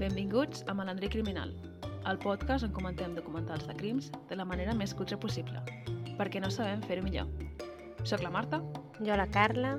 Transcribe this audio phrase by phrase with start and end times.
[0.00, 1.50] Benvinguts a Malandrí Criminal,
[2.08, 5.60] el podcast on comentem documentals de crims de la manera més cutre possible,
[6.16, 7.28] perquè no sabem fer-ho millor.
[8.08, 8.62] Soc la Marta.
[9.04, 9.74] Jo la Carla.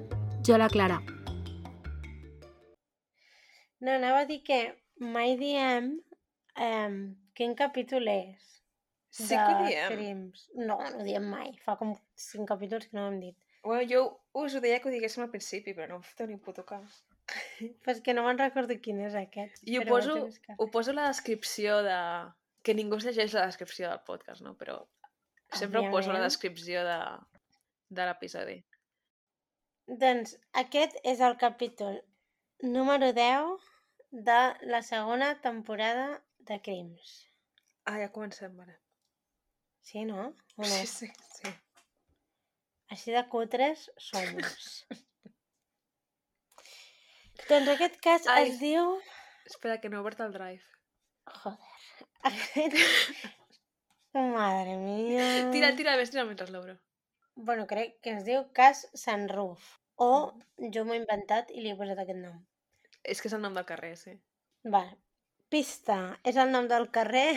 [0.46, 1.00] Jo la Clara.
[3.82, 4.60] No, anava a dir que
[5.02, 5.90] mai diem
[6.68, 7.00] um,
[7.34, 8.62] quin capítol és
[9.10, 9.96] Sí de que ho diem.
[9.96, 10.46] crims.
[10.54, 11.50] No, no ho diem mai.
[11.66, 13.40] Fa com cinc capítols que no ho hem dit.
[13.66, 14.06] Bueno, jo
[14.38, 17.02] us ho deia que ho diguéssim al principi, però no em feu ni puto cas.
[17.92, 19.62] És que no me'n recordo quin és aquest.
[19.68, 20.18] I ho poso,
[20.58, 21.98] ho poso a la descripció de...
[22.62, 24.54] Que ningú es llegeix la descripció del podcast, no?
[24.58, 24.76] Però
[25.58, 26.28] sempre ho poso a la Òbviament.
[26.28, 27.00] descripció de,
[27.90, 28.58] de l'episodi.
[30.04, 31.98] Doncs aquest és el capítol
[32.62, 33.66] número 10
[34.30, 34.40] de
[34.70, 37.18] la segona temporada de Crims.
[37.86, 38.78] Ah, ja comencem, vale.
[39.82, 40.36] Sí, no?
[40.58, 40.66] No?
[40.66, 41.54] Sí, sí, sí.
[42.94, 44.86] Així de cutres somos.
[47.52, 48.50] doncs aquest cas Ai.
[48.50, 48.96] es diu...
[49.50, 50.64] Espera, que no he obert el drive.
[51.42, 52.08] Joder.
[52.30, 52.78] Aquest...
[54.14, 55.28] Madre mia.
[55.52, 56.76] Tira, tira, ves, tira mentre l'obro.
[57.36, 59.78] Bueno, crec que es diu cas Sunroof.
[60.02, 60.12] O
[60.74, 62.38] jo m'ho he inventat i li he posat aquest nom.
[63.04, 64.18] És que és el nom del carrer, sí.
[64.76, 64.84] Va.
[65.52, 65.98] Pista.
[66.28, 67.30] És el nom del carrer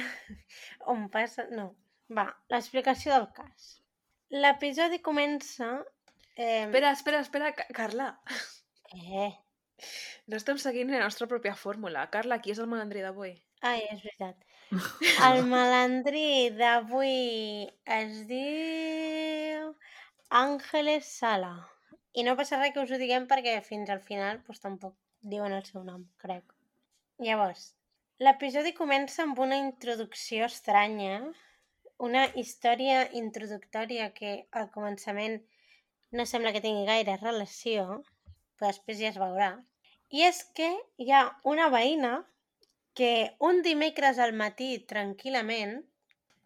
[0.92, 1.46] on passa...
[1.52, 1.70] No.
[2.14, 3.70] Va, l'explicació del cas.
[4.34, 5.70] L'episodi comença...
[6.36, 6.64] Eh...
[6.66, 8.10] Espera, espera, espera, Ca- Carla.
[8.90, 9.30] Què?
[10.30, 12.06] No estem seguint la nostra pròpia fórmula.
[12.14, 13.34] Carla, qui és el malandrí d'avui?
[13.70, 14.40] Ai, és veritat.
[15.28, 19.70] El malandrí d'avui es diu
[20.40, 21.54] Àngeles Sala.
[22.14, 24.94] I no passa res que us ho diguem perquè fins al final doncs, tampoc
[25.34, 26.54] diuen el seu nom, crec.
[27.26, 27.64] Llavors,
[28.26, 31.18] l'episodi comença amb una introducció estranya,
[32.08, 35.40] una història introductòria que al començament
[36.14, 38.02] no sembla que tingui gaire relació,
[38.58, 39.50] però després ja es veurà.
[40.14, 40.68] I és que
[41.02, 42.14] hi ha una veïna
[42.94, 45.80] que un dimecres al matí, tranquil·lament,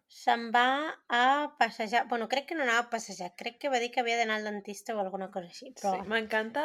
[0.09, 1.25] se'n va a
[1.59, 2.07] passejar.
[2.09, 4.47] Bueno, crec que no anava a passejar, crec que va dir que havia d'anar al
[4.49, 5.69] dentista o alguna cosa així.
[5.77, 6.63] Però Sí, m'encanta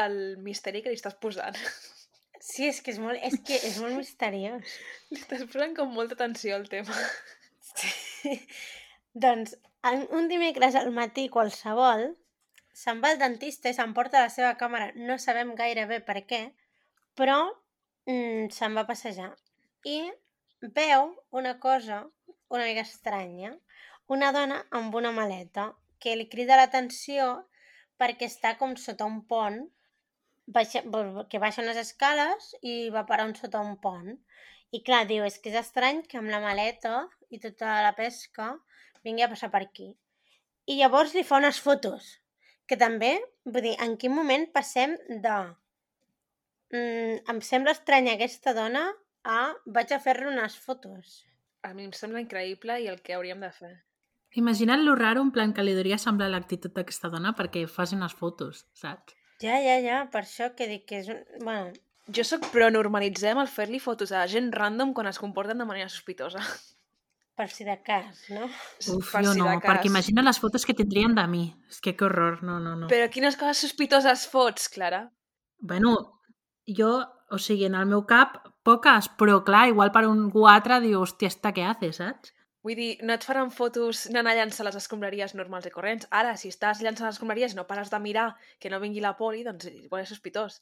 [0.00, 1.58] el misteri que li estàs posant.
[2.40, 4.72] sí, és que és molt, és que és molt misteriós.
[5.10, 6.96] li estàs posant com molta atenció al tema.
[7.76, 7.92] Sí.
[9.26, 9.54] doncs,
[10.16, 12.14] un dimecres al matí qualsevol,
[12.72, 16.42] se'n va al dentista i s'emporta la seva càmera, no sabem gaire bé per què,
[17.18, 17.38] però
[18.08, 19.30] mm, se'n va passejar.
[19.84, 20.00] I
[20.74, 22.04] veu una cosa
[22.52, 23.54] una mica estranya,
[24.06, 25.70] una dona amb una maleta
[26.02, 27.28] que li crida l'atenció
[28.00, 29.62] perquè està com sota un pont,
[30.46, 30.82] baixa,
[31.30, 34.18] que baixa unes escales i va parar un sota un pont.
[34.72, 38.52] I clar, diu, és que és estrany que amb la maleta i tota la pesca
[39.04, 39.92] vingui a passar per aquí.
[40.68, 42.18] I llavors li fa unes fotos,
[42.68, 43.12] que també,
[43.44, 45.36] vull dir, en quin moment passem de
[46.72, 48.88] mm, em sembla estranya aquesta dona
[49.24, 51.22] a vaig a fer-li unes fotos.
[51.62, 53.72] A mi em sembla increïble i el que hauríem de fer.
[54.40, 58.14] Imagina't lo raro, en plan que li hauria semblar l'actitud d'aquesta dona perquè faci unes
[58.16, 59.14] fotos, saps?
[59.42, 61.20] Ja, ja, ja, per això que dic que és un...
[61.42, 61.72] Bueno,
[62.10, 65.88] Jo sóc pro normalitzem el fer-li fotos a gent random quan es comporten de manera
[65.88, 66.42] sospitosa.
[67.42, 68.46] Per si de cas, no?
[68.46, 69.66] Uf, Per jo si no, de cas.
[69.66, 71.42] perquè imagina les fotos que tindrien de mi.
[71.70, 72.90] És que que horror, no, no, no.
[72.92, 75.08] Però quines coses sospitoses fots, Clara?
[75.58, 75.96] Bueno,
[76.66, 76.92] jo,
[77.32, 81.32] o sigui, en el meu cap, poques, però clar, igual per un altre diu, hòstia,
[81.34, 82.30] esta què hace, saps?
[82.62, 86.06] Vull dir, no et faran fotos anant a llançar les escombraries normals i corrents.
[86.14, 88.28] Ara, si estàs llançant les escombraries i no pares de mirar
[88.62, 90.60] que no vingui la poli, doncs igual és sospitós.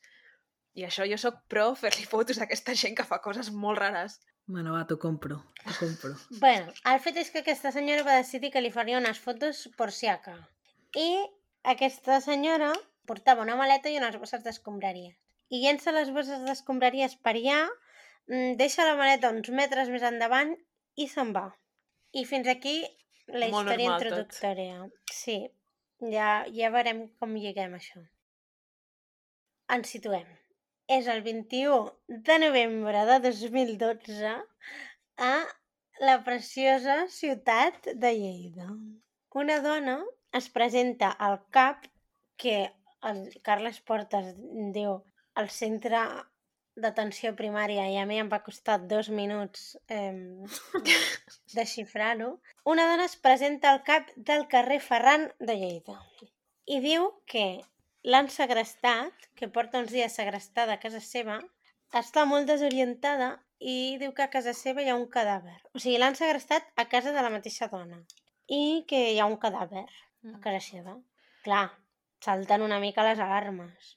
[0.79, 4.21] I això jo sóc pro fer-li fotos a aquesta gent que fa coses molt rares.
[4.51, 6.15] Bueno, va, t'ho compro, t'ho compro.
[6.43, 9.93] Bueno, el fet és que aquesta senyora va decidir que li faria unes fotos por
[9.95, 10.35] si acá.
[10.99, 11.09] I
[11.75, 12.73] aquesta senyora
[13.07, 15.15] portava una maleta i unes bosses d'escombraries.
[15.51, 17.61] I llença les bosses d'escombraries per allà,
[18.31, 20.55] mm, deixa la maleta uns metres més endavant
[20.97, 21.49] i se'n va.
[22.13, 22.81] I fins aquí
[23.27, 24.07] la Molt història normal tot.
[24.07, 24.91] introductòria.
[25.13, 25.39] Sí,
[26.11, 28.03] ja, ja veurem com lliguem això.
[29.71, 30.27] Ens situem.
[30.91, 34.33] És el 21 de novembre de 2012
[35.27, 35.35] a
[36.01, 38.67] la preciosa ciutat de Lleida.
[39.43, 40.01] Una dona
[40.41, 41.87] es presenta al CAP,
[42.37, 42.57] que
[43.11, 44.33] el Carles Portes
[44.75, 44.97] diu
[45.39, 46.03] el centre
[46.81, 50.43] d'atenció primària i a mi em va costar dos minuts eh,
[51.59, 52.33] desxifrar-ho.
[52.75, 56.01] Una dona es presenta al CAP del carrer Ferran de Lleida
[56.67, 57.47] i diu que
[58.05, 61.41] l'han segrestat, que porta uns dies segrestada a casa seva,
[61.93, 65.59] està molt desorientada i diu que a casa seva hi ha un cadàver.
[65.75, 68.01] O sigui, l'han segrestat a casa de la mateixa dona
[68.49, 69.85] i que hi ha un cadàver
[70.35, 70.97] a casa seva.
[71.45, 71.67] Clar,
[72.25, 73.97] salten una mica les alarmes.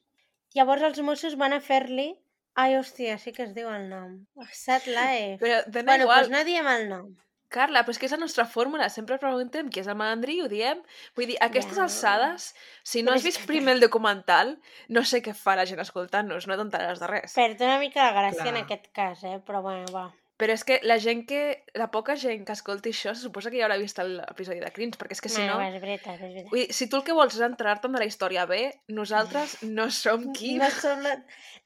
[0.56, 2.12] Llavors els Mossos van a fer-li
[2.56, 4.12] Ai, hòstia, sí que es diu el nom.
[4.54, 5.40] Sad Life.
[5.42, 6.20] Però dona Bueno, igual.
[6.28, 7.08] doncs no diem el nom.
[7.54, 8.90] Carla, però és que és la nostra fórmula.
[8.90, 10.82] Sempre preguntem qui és el malandrí i ho diem.
[11.16, 11.86] Vull dir, a aquestes Ja.
[11.86, 12.50] alçades,
[12.84, 14.58] si no Però has vist que- primer el documental,
[14.90, 17.34] no sé què fa la gent escoltant-nos, no t'enteraràs de res.
[17.38, 18.64] Perd una mica la gràcia en Clar.
[18.66, 19.40] aquest cas, eh?
[19.46, 20.10] Però bueno, va.
[20.36, 21.64] Però és que la gent que...
[21.78, 24.98] La poca gent que escolti això, se suposa que ja haurà vist l'episodi de Crins,
[24.98, 25.60] perquè és que si no...
[25.60, 26.50] va, és veritat, és veritat.
[26.50, 29.86] Vull dir, si tu el que vols és entrar-te'n de la història bé, nosaltres no
[29.94, 30.56] som qui...
[30.58, 31.14] No som, la,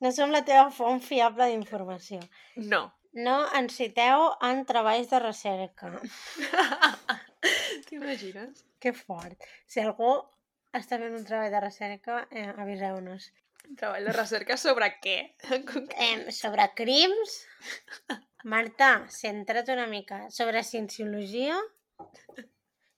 [0.04, 2.20] no som la teva font fiable d'informació.
[2.58, 2.92] No.
[3.18, 5.90] No ens citeu en treballs de recerca.
[7.88, 8.64] T'imagines?
[8.84, 9.48] Que fort.
[9.66, 10.12] Si algú
[10.78, 13.32] està fent un treball de recerca, eh, aviseu-nos.
[13.80, 15.18] Treball de recerca sobre què?
[15.50, 17.40] Eh, sobre crims,
[18.44, 20.28] Marta, centra't una mica.
[20.32, 21.58] Sobre cienciologia,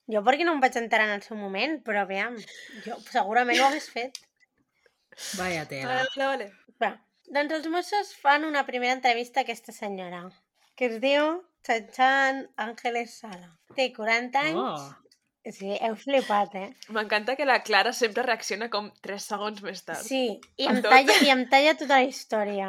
[0.10, 2.36] jo perquè no em vaig enterar en el seu moment, però aviam,
[2.86, 4.20] jo segurament ho hagués fet.
[5.40, 6.02] Vaya tela.
[6.02, 6.52] Vale, vale.
[6.82, 6.92] Va,
[7.34, 10.24] doncs els Mossos fan una primera entrevista a aquesta senyora,
[10.76, 13.52] que es diu Chanchan Ángeles Sala.
[13.76, 14.58] Té 40 anys.
[14.64, 15.10] Oh,
[15.50, 16.66] Sí, heu flipat, eh?
[16.94, 20.04] M'encanta que la Clara sempre reacciona com 3 segons més tard.
[20.06, 20.92] Sí, i A em, tot.
[20.92, 22.68] talla, i em talla tota la història.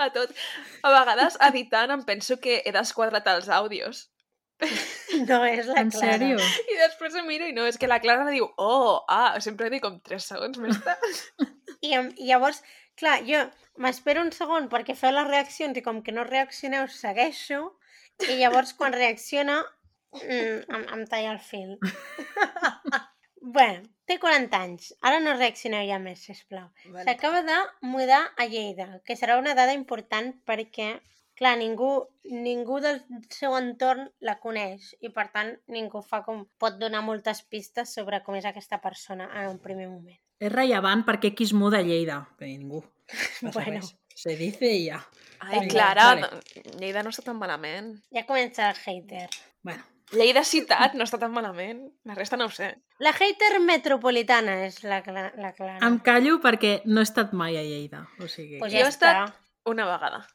[0.00, 0.32] A tot.
[0.88, 4.06] A vegades, editant, em penso que he desquadrat els àudios.
[5.28, 6.16] No és la en Clara.
[6.16, 6.40] sèrio?
[6.72, 9.84] I després em miro i no, és que la Clara diu, oh, ah, sempre dic
[9.84, 11.22] com 3 segons més tard.
[11.84, 12.64] I, I llavors,
[12.98, 13.44] clar, jo
[13.82, 17.60] m'espero un segon perquè feu les reaccions i com que no reaccioneu segueixo
[18.26, 21.76] i llavors quan reacciona mm, em, em talla el fil.
[23.58, 24.90] bueno, té 40 anys.
[25.10, 26.68] Ara no reaccioneu ja més, sisplau.
[27.06, 30.90] S'acaba de mudar a Lleida, que serà una dada important perquè,
[31.38, 31.92] clar, ningú,
[32.24, 33.02] ningú del
[33.34, 36.48] seu entorn la coneix i, per tant, ningú fa com...
[36.58, 40.18] pot donar moltes pistes sobre com és aquesta persona en un primer moment.
[40.40, 42.20] És rellevant perquè qui es muda a Lleida.
[42.38, 42.84] Perquè ningú.
[43.42, 43.80] No Bueno.
[44.14, 45.06] Se dice y ya.
[45.40, 46.20] Ai, Vinga, Clara, vale.
[46.22, 48.00] no- Lleida no està tan malament.
[48.12, 49.28] Ja comença el hater.
[49.62, 51.84] Bueno, Lleida ciutat no està tan malament.
[52.04, 52.72] La resta no ho sé.
[52.98, 55.78] La hater metropolitana és la, cla- la Clara.
[55.86, 58.08] em callo perquè no he estat mai a Lleida.
[58.18, 58.58] O sigui...
[58.58, 59.12] pues Jo ja he està.
[59.12, 60.26] estat- Una vegada.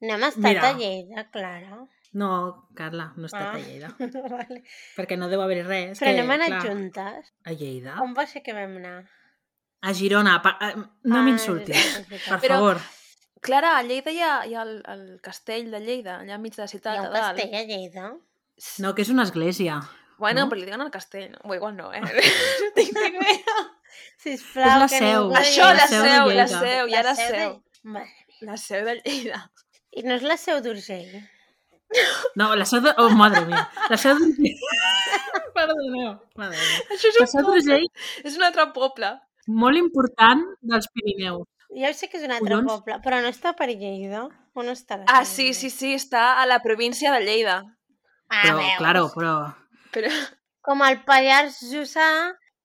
[0.00, 0.68] No hem estat Mira.
[0.70, 1.78] a Lleida, Clara.
[2.12, 3.52] No, Carla, no he estat Ah.
[3.52, 3.92] a Lleida.
[4.30, 4.62] vale.
[4.96, 6.00] Perquè no deu haver res.
[6.00, 7.34] Però que, anem anat clar, juntes.
[7.44, 8.00] A Lleida?
[8.02, 9.04] On va ser que vam anar?
[9.82, 10.40] A Girona.
[10.42, 10.56] Pa...
[10.60, 10.74] eh,
[11.04, 12.80] No Ah, m'insultis, per Però- favor.
[13.40, 16.62] Clara, a Lleida hi ha, hi ha el, el castell de Lleida, allà enmig de
[16.62, 17.36] la Hi ciutat, ha a un dalt.
[17.36, 18.06] castell a Lleida?
[18.82, 19.76] No, que és una església.
[20.18, 20.48] Bueno, no?
[20.48, 21.38] però li diuen el castell, no?
[21.44, 22.00] O igual no, eh?
[22.62, 23.56] no tinc ni idea.
[24.24, 25.20] Sisplau, És la que seu.
[25.28, 27.62] ningú Això, digui- la seu de seu, la seu, hi ha la de- seu.
[27.84, 28.04] Mia.
[28.48, 29.42] La seu de Lleida.
[29.92, 31.14] I no és la seu d'Urgell?
[32.34, 32.90] No, la seu de...
[32.98, 33.62] Oh, madre mia.
[33.92, 34.58] La seu d'Urgell...
[35.56, 36.16] Perdoneu.
[36.36, 36.82] Madre mia.
[36.96, 37.60] Això és La un seu poble.
[37.62, 37.86] d'Urgell,
[38.24, 39.12] És un altre poble.
[39.46, 41.46] Molt important dels Pirineus.
[41.76, 42.70] Ja sé que és un altre Collons.
[42.72, 44.26] poble, però no està per Lleida?
[44.56, 47.58] On està la Ah, sí, sí, sí, està a la província de Lleida.
[48.28, 48.78] Ah, Però, veus?
[48.78, 49.34] claro, però...
[49.92, 50.10] Però...
[50.66, 52.06] Com el Pallars Jussà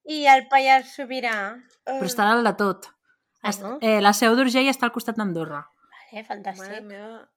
[0.10, 1.36] i el Pallars Sobirà.
[1.86, 2.88] Però està dalt de tot.
[3.44, 3.76] Ah, no?
[3.82, 5.60] eh, la seu d'Urgell està al costat d'Andorra.
[5.62, 6.82] Vale, Mare fantàstic.
[6.88, 7.28] meva.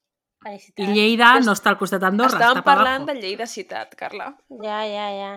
[0.45, 0.87] I.
[0.93, 4.31] Lleida no està al costat d'Andorra, Estàvem està parlant de Lleida ciutat, Carla.
[4.63, 5.31] Ja, ja, ja.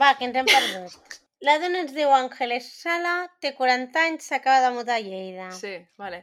[0.00, 1.18] Va, que ens hem perdut.
[1.44, 3.14] La dona ens diu Àngeles Sala,
[3.44, 5.50] té 40 anys, s'acaba de mudar a Lleida.
[5.52, 6.22] Sí, vale.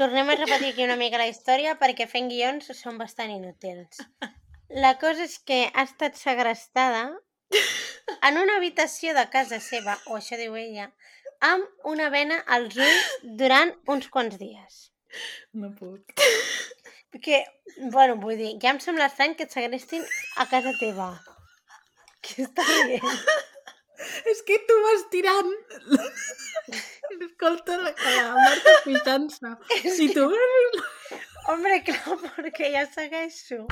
[0.00, 4.00] Tornem a repetir aquí una mica la història perquè fent guions són bastant inútils.
[4.84, 7.02] La cosa és que ha estat segrestada
[8.30, 10.88] en una habitació de casa seva, o això diu ella,
[11.44, 14.80] amb una vena als ulls durant uns quants dies.
[15.52, 16.16] No puc.
[17.20, 17.44] Que,
[17.92, 20.08] bueno, vull dir, ja em sembla estrany que et segrestin
[20.40, 21.12] a casa teva.
[22.24, 23.24] Què està dient?
[24.32, 25.52] És que tu vas tirant.
[27.18, 29.52] Escolta la, la Marta pixant-se.
[29.96, 30.28] Si tu...
[31.50, 33.64] Hombre, clar, perquè ja segueixo.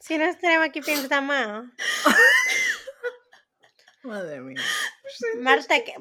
[0.00, 1.40] Si no estarem aquí fins demà.
[4.06, 4.62] Madre mia.
[5.42, 5.96] Marta, que,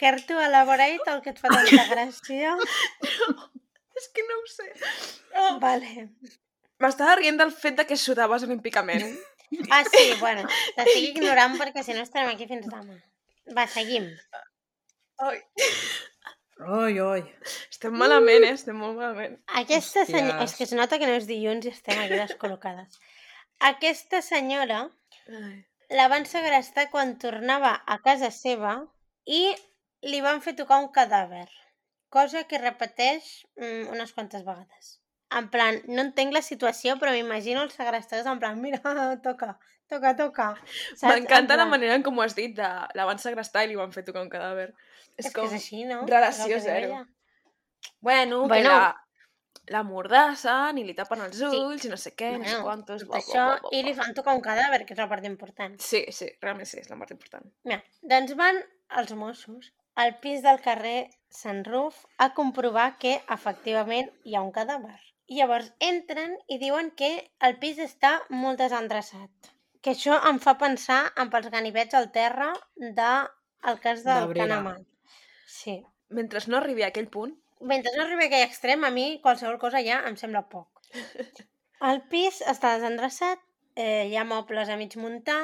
[0.00, 2.54] care to elaborate el que et fa tanta gràcia?
[4.00, 4.70] És que no ho sé.
[5.62, 6.08] Vale.
[6.82, 9.04] M'estava rient del fet de que sudaves olímpicament.
[9.70, 12.98] Ah, sí, bueno, t'estic ignorant perquè si no estarem aquí fins demà.
[13.56, 14.08] Va, seguim.
[15.22, 15.38] Ai,
[16.62, 17.22] Oi, oi.
[17.70, 18.52] estem malament, eh?
[18.54, 19.34] Estem molt malament.
[19.60, 20.44] Aquesta senyora...
[20.44, 23.00] És que es nota que no és dilluns i estem aquí descol·locades.
[23.66, 24.84] Aquesta senyora
[25.26, 25.56] Ai.
[25.98, 28.76] la van segrestar quan tornava a casa seva
[29.26, 29.42] i
[30.06, 31.48] li van fer tocar un cadàver,
[32.10, 33.28] cosa que repeteix
[33.58, 34.96] mm, unes quantes vegades.
[35.38, 38.80] En plan, no entenc la situació, però m'imagino els segrestadors en plan, mira,
[39.26, 39.56] toca,
[39.88, 40.48] toca, toca.
[41.02, 43.76] M'encanta En la manera en com ho has dit, de la van segrestar i li
[43.80, 44.70] van fer tocar un cadàver.
[45.16, 45.46] És, És que com...
[45.48, 46.02] és així, no?
[46.08, 47.02] relació zero.
[48.00, 48.62] Bueno, Bueno.
[48.62, 48.98] que la...
[49.72, 51.44] la mordassen i li tapen els Sí.
[51.46, 53.04] ulls i no sé què, no sé Bueno, quantos...
[53.06, 55.76] tot això, i li fan tocar un cadàver, que és la part important.
[55.80, 57.46] Sí, sí, realment sí, és la part important.
[57.64, 58.58] Mira, doncs van
[59.02, 64.50] els Mossos al pis del carrer Sant Ruf a comprovar que efectivament hi ha un
[64.52, 64.98] cadàver.
[65.30, 67.12] I llavors entren i diuen que
[67.46, 69.52] el pis està molt desendreçat.
[69.82, 73.30] Que això em fa pensar en els ganivets al terra del
[73.70, 74.34] el cas del.
[74.34, 74.76] Canamà.
[75.46, 75.80] Sí.
[76.10, 79.58] Mentre no arribi a aquell punt, Mentre no arribi a aquell extrem, a mi qualsevol
[79.62, 80.80] cosa ja em sembla poc.
[81.88, 83.42] El pis està desendreçat,
[83.76, 85.42] eh, hi ha mobles a mig muntar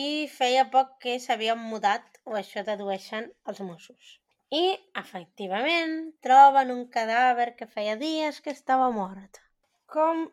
[0.00, 4.18] i feia poc que s'havien mudat, o això dedueixen els Mossos.
[4.52, 4.62] I,
[5.00, 5.94] efectivament,
[6.24, 9.40] troben un cadàver que feia dies que estava mort.
[9.94, 10.26] Com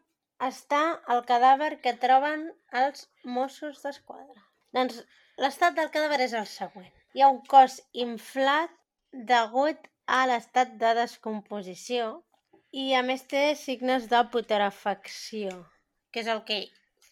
[0.47, 0.81] està
[1.13, 2.43] el cadàver que troben
[2.81, 4.43] els Mossos d'Esquadra?
[4.75, 4.99] Doncs
[5.43, 6.91] l'estat del cadàver és el següent.
[7.15, 8.75] Hi ha un cos inflat
[9.31, 9.87] degut
[10.19, 12.11] a l'estat de descomposició
[12.83, 15.55] i a més té signes de putrefacció,
[16.11, 16.59] que és el que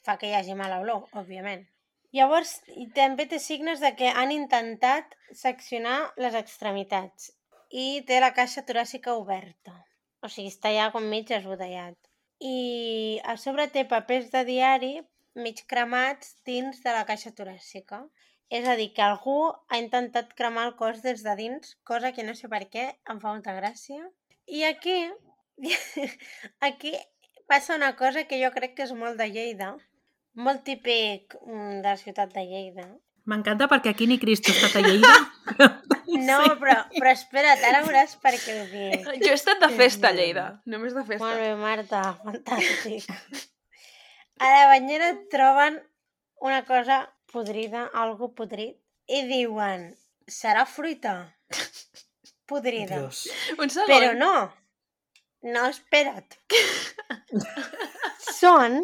[0.04, 1.64] fa que hi hagi mala olor, òbviament.
[2.16, 2.54] Llavors,
[2.96, 7.32] també té signes de que han intentat seccionar les extremitats
[7.72, 9.74] i té la caixa toràcica oberta.
[10.24, 11.98] O sigui, està ja com mig esbotellat.
[12.40, 14.94] I a sobre té papers de diari
[15.36, 18.02] mig cremats dins de la caixa toràcica.
[18.50, 19.38] És a dir, que algú
[19.68, 23.20] ha intentat cremar el cos des de dins, cosa que no sé per què, em
[23.20, 24.00] fa molta gràcia.
[24.48, 24.96] I aquí,
[26.70, 26.94] aquí
[27.52, 29.74] passa una cosa que jo crec que és molt de Lleida,
[30.38, 32.88] molt típic mm, de la ciutat de Lleida.
[33.28, 35.16] M'encanta perquè aquí ni Cristo ha estat a Lleida.
[36.08, 36.52] No, Sí.
[36.62, 39.04] però, però espera't, ara veuràs per què ho dic.
[39.26, 40.16] jo he estat de festa a.
[40.16, 41.26] Lleida, només de festa.
[41.26, 43.04] Molt bé, Marta, fantàstic.
[44.40, 45.82] A la banyera troben
[46.48, 47.02] una cosa
[47.34, 48.80] podrida, algo podrit,
[49.12, 49.90] i diuen,
[50.32, 51.18] serà fruita
[52.48, 53.02] podrida.
[53.04, 53.26] Dios.
[53.60, 53.92] Un segon.
[53.92, 54.32] Però no,
[55.52, 56.40] no, espera't.
[58.40, 58.80] Són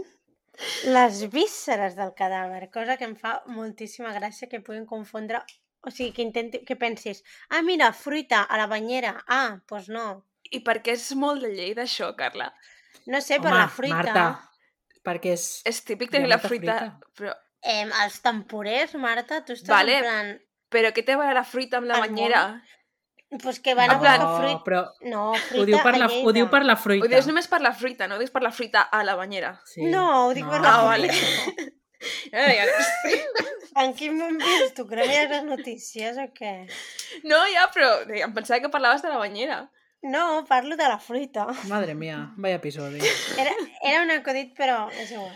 [0.95, 5.43] les vísceres del cadàver, cosa que em fa moltíssima gràcia que puguin confondre,
[5.83, 9.89] o sigui, que, intenti, que pensis, ah, mira, fruita a la banyera, ah, doncs pues
[9.89, 10.07] no.
[10.53, 12.51] I per què és molt de lleida això, Carla?
[13.09, 13.95] No sé, per Home, la fruita...
[13.97, 14.27] Marta,
[15.03, 15.47] perquè és...
[15.67, 17.09] És típic tenir la fruita, fruita.
[17.17, 19.93] però, Eh, els temporers, Marta, tu estàs Vale.
[19.95, 20.31] en plan...
[20.73, 22.41] però què té a veure la fruita amb la El banyera?
[23.41, 24.63] Pues que van a buscar fruita...
[24.63, 27.07] però No, fruita ho diu, per la, ho diu per la Ho fruita.
[27.09, 29.55] dius només per la fruita, no ho dius per la fruita a la banyera.
[29.65, 29.87] Sí.
[29.89, 31.09] No, ho dic per la Ah, vale.
[31.09, 31.71] fruita.
[32.31, 33.19] Eh, no sé.
[33.79, 34.83] En quin món vius tu?
[34.89, 36.51] Que no mires les notícies o què?
[37.23, 39.61] No, ja, però em pensava que parlaves de la banyera.
[40.03, 41.47] No, parlo de la fruita.
[41.71, 42.99] Madre mía, vaya episodi.
[43.39, 45.31] Era, era un acudit, però és igual.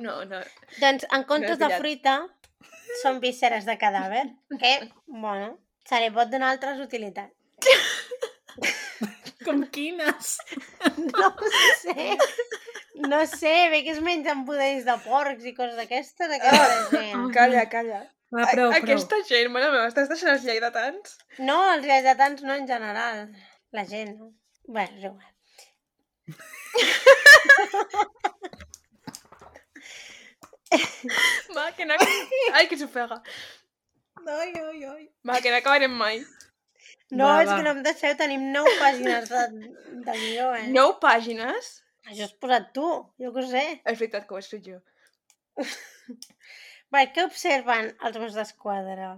[0.00, 0.38] No, no.
[0.78, 1.80] Doncs, en comptes de pillat.
[1.82, 2.14] fruita,
[3.02, 4.28] són vísceres de cadàver,
[4.60, 7.34] que, bueno, se li pot donar altres utilitats.
[9.44, 10.36] Com quines?
[11.04, 11.30] No
[11.80, 12.16] sé.
[13.10, 17.24] No sé, bé que es mengen budells de porcs i coses d'aquestes, aquesta gent.
[17.36, 18.00] Calla, calla.
[18.34, 18.94] Va, prou, A- prou.
[18.94, 21.16] Aquesta gent, mare meva, estàs deixant els lleidatans?
[21.50, 23.26] No, els lleidatans no en general.
[23.74, 24.30] La gent, no.
[24.74, 25.30] Bé, és igual.
[31.54, 31.94] Va, que no...
[32.54, 33.20] Ai, que s'ofega.
[34.26, 35.04] Ai, ai, ai.
[35.28, 36.20] Va, que no acabarem mai.
[37.12, 37.56] No, Va, és va.
[37.56, 39.42] que no em deixeu, tenim nou pàgines de,
[40.06, 40.68] de guió, eh?
[40.74, 41.70] Nou pàgines?
[42.08, 42.86] Això has posat tu,
[43.20, 43.64] jo què ho sé.
[43.84, 44.80] És veritat que ho he escrit jo.
[46.94, 49.10] Bé, què observen els meus d'esquadra?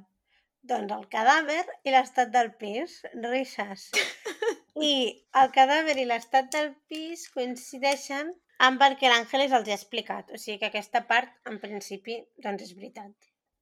[0.67, 2.99] Doncs el cadàver i l'estat del pis,
[3.29, 3.89] risses.
[4.91, 4.95] I
[5.41, 8.35] el cadàver i l'estat del pis coincideixen
[8.67, 10.33] amb el que l'Àngeles els ha explicat.
[10.35, 13.15] O sigui que aquesta part, en principi, doncs és veritat.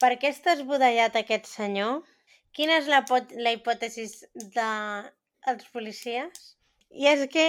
[0.03, 2.03] Per què està esbudellat aquest senyor?
[2.55, 3.03] Quina és la,
[3.45, 4.07] la hipòtesi
[4.55, 6.51] dels policies?
[6.95, 7.47] I és que,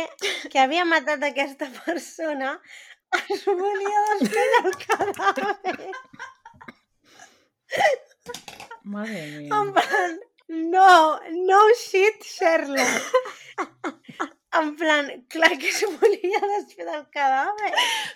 [0.51, 2.55] que havia matat aquesta persona
[3.33, 5.91] es volia desfer del cadàver.
[8.95, 9.59] Madre mía.
[9.59, 13.13] En plan, no, no shit, Sherlock.
[14.55, 17.71] En plan, clar que es volia desfer del cadàver.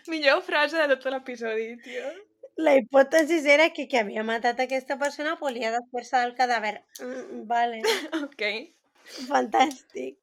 [0.08, 2.12] Millor frase de tot l'episodi, tio.
[2.60, 6.76] La hipòtesi era que qui havia matat aquesta persona volia desfer-se del cadàver.
[7.02, 7.80] Mm, vale,
[8.26, 8.44] Ok.
[9.30, 10.18] fantàstic.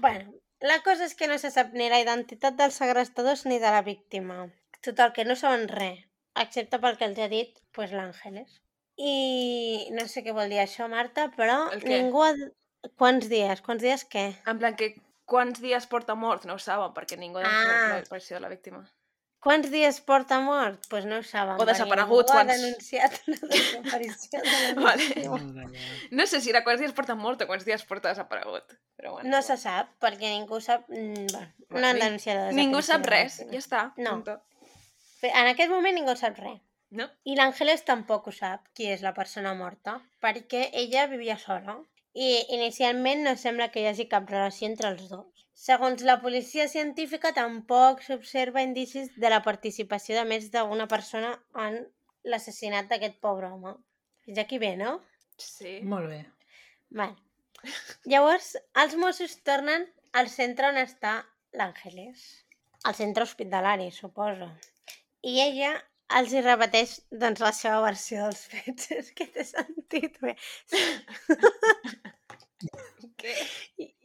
[0.00, 3.70] bueno, la cosa és que no se sap ni la identitat dels segrestadors ni de
[3.70, 4.48] la víctima.
[4.82, 6.02] Total, que no saben res,
[6.38, 8.58] excepte pel que els ha dit pues, l'Àngeles.
[8.98, 12.32] I no sé què vol dir això, Marta, però ningú ha...
[12.98, 13.60] Quants dies?
[13.62, 14.24] Quants dies què?
[14.50, 14.88] En plan, que
[15.30, 17.62] quants dies porta mort no ho saben, perquè ningú ha Ah.
[17.62, 17.88] ah.
[17.94, 18.82] la versió de la víctima.
[19.42, 20.76] Quants dies porta mort?
[20.78, 21.56] Doncs pues no ho saben.
[21.58, 22.52] O desaparegut, ningú ha quants?
[22.60, 25.64] denunciat la desaparició de la Vale.
[26.14, 28.76] No sé si era quants dies porta mort o quants dies porta desaparegut.
[28.96, 29.28] Però bueno.
[29.32, 30.86] No se sap, perquè ningú sap...
[30.88, 33.82] mm, Bueno, no han denunciat la Ningú desaparició sap de la res, ja està.
[33.96, 34.14] No.
[34.20, 34.38] punto.
[35.32, 36.60] En aquest moment ningú sap res.
[36.92, 37.08] No?
[37.24, 41.78] I l'Àngeles tampoc ho sap, qui és la persona morta, perquè ella vivia sola.
[42.14, 45.41] I inicialment no sembla que hi hagi cap relació entre els dos.
[45.54, 51.34] Segons la policia científica, tampoc s'observa indicis de la participació de més d'una persona
[51.66, 51.78] en
[52.24, 53.74] l'assassinat d'aquest pobre home.
[54.24, 54.96] Fins aquí bé, no?
[55.36, 55.80] Sí.
[55.82, 56.22] Molt bé.
[56.90, 57.16] Vale.
[58.10, 59.86] Llavors, els Mossos tornen
[60.18, 61.20] al centre on està
[61.58, 62.24] l'Àngeles.
[62.88, 64.48] Al centre hospitalari, suposo.
[65.22, 65.72] I ella
[66.18, 68.90] els hi repeteix doncs, la seva versió dels fets.
[68.98, 70.34] És que té sentit bé.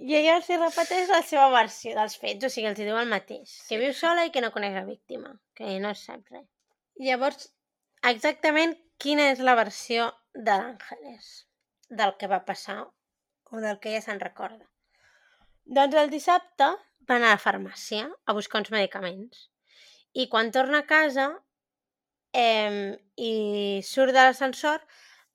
[0.08, 3.58] I ella els repeteix la seva versió dels fets, o sigui, els diu el mateix.
[3.68, 6.46] Que viu sola i que no coneix la víctima, que no sap res.
[7.04, 7.50] Llavors,
[8.12, 11.28] exactament quina és la versió de l'Àngeles
[12.00, 12.80] del que va passar
[13.52, 14.64] o del que ella se'n recorda?
[15.80, 16.70] Doncs el dissabte
[17.10, 19.44] va anar a la farmàcia a buscar uns medicaments
[20.16, 21.28] i quan torna a casa
[22.32, 23.34] eh, i
[23.84, 24.88] surt de l'ascensor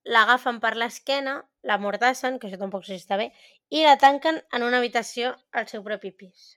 [0.05, 3.29] l'agafen per l'esquena, la mordassen, que això tampoc sé si està bé,
[3.73, 6.53] i la tanquen en una habitació al seu propi pis.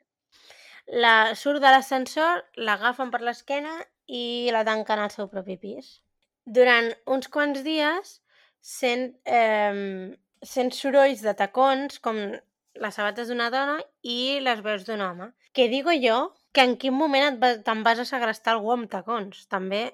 [1.04, 5.88] La surt de l'ascensor, l'agafen per l'esquena i la tanquen al seu propi pis.
[6.46, 8.20] Durant uns quants dies
[8.62, 10.12] sent, eh,
[10.46, 12.20] sent sorolls de tacons, com
[12.76, 15.32] les sabates d'una dona i les veus d'un home.
[15.56, 18.90] Que digo jo que en quin moment et va- te'n vas a segrestar algú amb
[18.92, 19.48] tacons.
[19.48, 19.86] També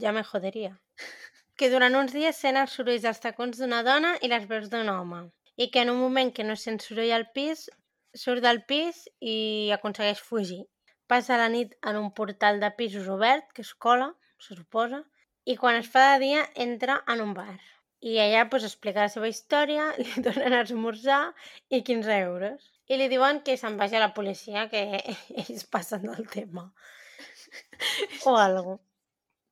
[0.00, 0.76] ja me joderia.
[1.56, 4.88] Que durant uns dies sent els sorolls dels tacons d'una dona i les veus d'un
[4.90, 5.20] home.
[5.56, 7.68] I que en un moment que no sent soroll al pis,
[8.14, 10.64] surt del pis i aconsegueix fugir.
[11.10, 15.02] Passa la nit en un portal de pisos obert, que és cola, se suposa,
[15.44, 17.58] i quan es fa de dia entra en un bar.
[18.04, 21.22] I ella pues, explica la seva història, li donen a esmorzar
[21.68, 22.70] i 15 euros.
[22.88, 24.82] I li diuen que se'n vagi a la policia, que
[25.44, 26.66] ells passen del tema.
[28.26, 28.80] O algo.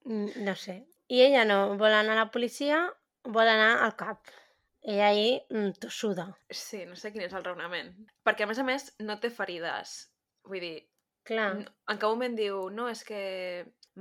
[0.05, 0.83] Mm, No sé.
[1.09, 2.85] I ella no vol anar a la policia,
[3.25, 4.29] vol anar al cap.
[4.83, 6.27] Ella ahir mm, tossuda.
[6.51, 7.93] Sí, no sé quin és el raonament.
[8.27, 9.95] Perquè, a més a més, no té ferides.
[10.49, 10.77] Vull dir,
[11.29, 13.21] Clar, en cap moment diu, no, és que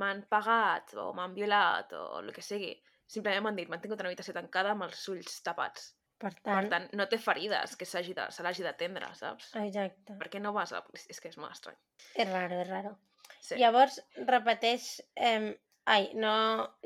[0.02, 2.72] m'han pagat o m'han violat o el que sigui.
[3.12, 5.92] Simplement m'han dit, m'han tingut una habitació tancada amb els ulls tapats.
[6.22, 6.70] per Per tant...
[6.72, 9.52] tant, no té ferides que s'hagi de, se l'hagi d'atendre, saps?
[9.62, 10.18] Exacte.
[10.22, 11.10] Per què no vas a la policia?
[11.14, 11.78] És que és molt estrany.
[12.16, 12.96] És raro, és raro.
[13.40, 13.58] Sí.
[13.62, 14.96] Llavors repeteix...
[15.16, 15.54] Eh,
[15.92, 16.34] ai, no,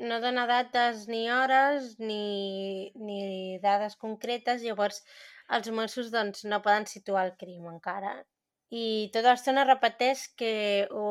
[0.00, 3.18] no dona dates ni hores ni, ni
[3.66, 5.02] dades concretes, llavors
[5.58, 8.16] els Mossos doncs, no poden situar el crim encara.
[8.74, 10.52] I tota l'estona repeteix que
[10.90, 11.06] ho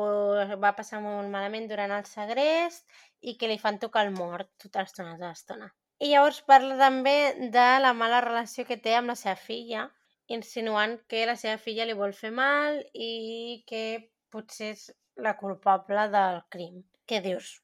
[0.60, 2.84] va passar molt malament durant el segrest
[3.22, 5.70] i que li fan tocar el mort tota l'estona, tota l'estona.
[6.04, 7.16] I llavors parla també
[7.54, 9.86] de la mala relació que té amb la seva filla,
[10.28, 13.84] insinuant que la seva filla li vol fer mal i que
[14.32, 14.90] potser és
[15.26, 16.82] la culpable del crim.
[17.08, 17.54] Què dius?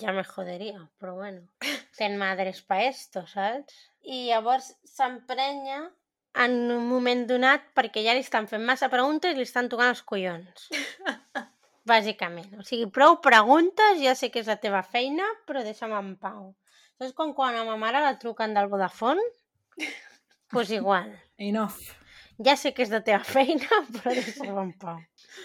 [0.00, 1.42] Ja me joderia, però bueno.
[1.98, 3.76] Ten madres pa esto, saps?
[4.02, 5.84] I llavors s'emprenya
[6.44, 9.92] en un moment donat perquè ja li estan fent massa preguntes i li estan tocant
[9.94, 10.68] els collons.
[11.90, 12.50] Bàsicament.
[12.58, 16.48] O sigui, prou preguntes, ja sé que és la teva feina, però deixa'm en pau.
[16.98, 19.22] Saps com quan a ma mare la truquen del Vodafone?
[19.76, 19.92] Doncs
[20.52, 21.12] pues igual.
[21.38, 21.78] Enough.
[22.44, 24.98] Ja sé que és de teva feina, però deixa'm en pau.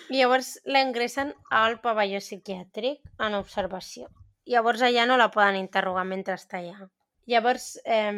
[0.10, 4.10] I llavors la ingressen al pavelló psiquiàtric en observació.
[4.49, 6.88] Llavors allà no la poden interrogar mentre està allà.
[7.30, 8.13] Llavors, eh,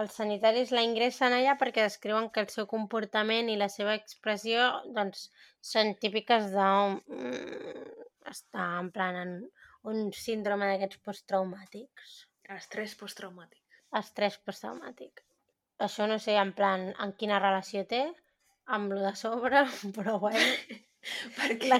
[0.00, 4.70] els sanitaris la ingressen allà perquè descriuen que el seu comportament i la seva expressió
[4.96, 5.28] doncs,
[5.60, 6.70] són típiques de...
[7.18, 7.92] Mm,
[8.32, 9.34] està en plan en
[9.92, 12.16] un síndrome d'aquests posttraumàtics.
[12.56, 13.60] Estrès posttraumàtic.
[14.00, 15.20] Estrès posttraumàtic.
[15.86, 18.02] Això no sé en plan en quina relació té
[18.76, 20.80] amb lo de sobre, però bueno...
[21.36, 21.78] Perquè, La...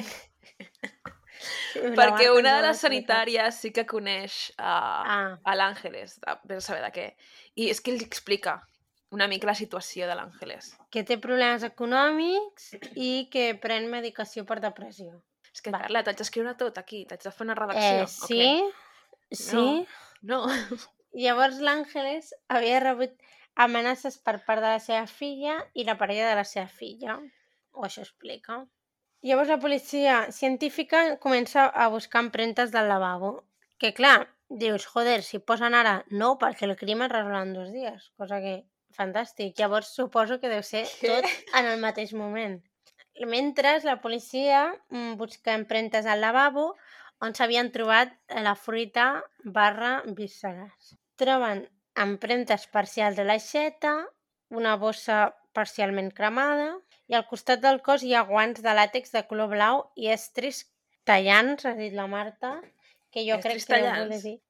[1.97, 4.75] Perquè una de les sanitàries sí que coneix a,
[5.15, 7.07] Ah, a l'Àngeles, a saber de què.
[7.57, 8.61] I és que ell explica
[9.15, 10.73] una mica la situació de l'Àngeles.
[10.91, 15.23] que té problemes econòmics i que pren medicació per depressió.
[15.53, 15.71] És que.
[15.71, 18.03] Carla, t'haig d'escriure tot aquí, t'haig de fer una redacció.
[18.03, 18.41] Eh, sí,
[19.31, 19.57] sí.
[19.57, 19.87] què?
[20.23, 20.45] No.
[21.15, 23.15] Llavors l'Àngeles havia rebut
[23.55, 27.21] amenaces per part de la seva filla i la parella de la seva filla.
[27.73, 28.65] O això explica.
[29.25, 33.31] Llavors la policia científica comença a buscar empremtes del lavabo.
[33.81, 37.71] Que clar, dius, joder, si posen ara no, perquè el crim es resol en dos
[37.73, 38.11] dies.
[38.21, 38.53] Cosa que,
[38.93, 39.57] fantàstic.
[39.57, 41.25] Llavors suposo que deu ser tot
[41.57, 42.61] en el mateix moment.
[43.25, 46.75] Mentre la policia mm, busca empremtes al lavabo
[47.25, 48.13] on s'havien trobat
[48.45, 49.09] la fruita
[49.57, 50.99] barra vísceres.
[51.17, 51.65] Troben
[51.97, 53.97] empremtes parcials de l'aixeta,
[54.53, 56.75] una bossa parcialment cremada
[57.09, 60.65] i al costat del cos hi ha guants de làtex de color blau i estris
[61.05, 62.61] tallants, ha dit la Marta,
[63.13, 64.07] que jo crec Estris que deu tallants?
[64.09, 64.41] voler dir...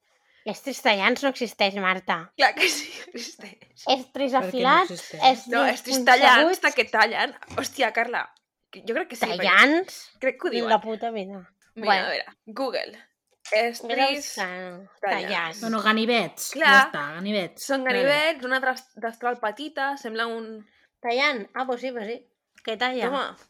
[0.45, 2.19] Estris tallants no existeix, Marta.
[2.37, 3.85] Clar que sí, existeix.
[3.95, 5.23] Estris no afilats, existeix?
[5.33, 7.33] estris No, estris tallants de que tallen.
[7.57, 8.27] Hòstia, Carla,
[8.71, 9.25] que- jo crec que sí.
[9.25, 10.69] perquè tallants, Crec que ho diuen.
[10.69, 11.41] la puta vida.
[11.75, 12.07] Mira, Bueno.
[12.07, 12.99] a veure, Google.
[13.53, 14.91] Estris tallants.
[15.01, 15.61] tallants.
[15.63, 16.51] Bueno, ganivets.
[16.53, 16.69] Clar.
[16.75, 17.65] Ja està, ganivets.
[17.67, 18.61] són ganivets, una
[18.97, 20.67] destral petita, sembla un...
[21.01, 21.49] Tallant?
[21.55, 22.21] Ah, pues sí, pues sí.
[22.65, 23.11] Que talla?
[23.11, 23.49] Home,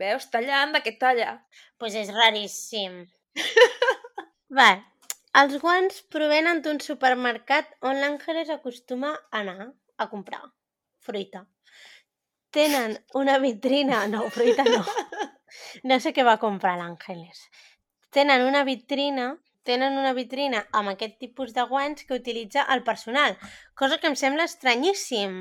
[0.00, 0.28] veus?
[0.32, 1.32] Tallant de què talla.
[1.78, 3.02] Pues és raríssim.
[4.58, 4.70] Va,
[5.40, 10.40] els guants provenen d'un supermercat on l'Àngeles acostuma a anar a comprar
[11.06, 11.44] fruita.
[12.50, 14.06] Tenen una vitrina...
[14.08, 14.84] No, fruita no.
[15.88, 17.42] No sé què va comprar l'Àngeles.
[18.12, 19.34] Tenen una vitrina
[19.66, 23.34] tenen una vitrina amb aquest tipus de guants que utilitza el personal,
[23.74, 25.40] cosa que em sembla estranyíssim.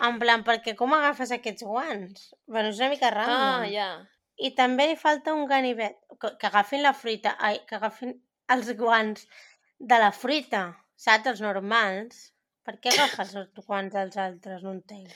[0.00, 2.30] En plan, perquè com agafes aquests guants?
[2.46, 3.66] Bueno, és una mica random.
[3.66, 3.88] Ah, ja.
[4.42, 8.14] I també li falta un ganivet, que, que agafin la fruita, ai, que agafin
[8.50, 9.26] els guants
[9.78, 10.64] de la fruita,
[10.96, 11.26] saps?
[11.34, 12.28] Els normals.
[12.64, 14.62] Per què agafes els guants dels altres?
[14.62, 15.10] No entenc.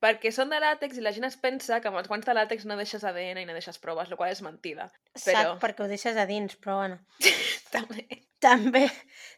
[0.00, 2.64] Perquè són de làtex i la gent es pensa que amb els guants de làtex
[2.64, 4.86] no deixes ADN i no deixes proves, el qual és mentida.
[5.12, 5.24] Però...
[5.26, 7.00] Però- Sac, perquè ho deixes a dins, però bueno.
[7.74, 8.06] També.
[8.40, 8.86] També,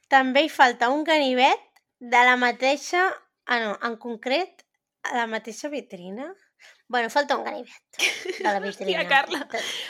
[0.06, 1.58] també hi falta un ganivet
[1.98, 3.08] de la mateixa...
[3.50, 4.61] Ah, no, en concret,
[5.02, 6.28] a la mateixa vitrina.
[6.88, 8.02] Bueno, falta un ganivet
[8.38, 9.06] de la vitrina.
[9.08, 9.46] Carla.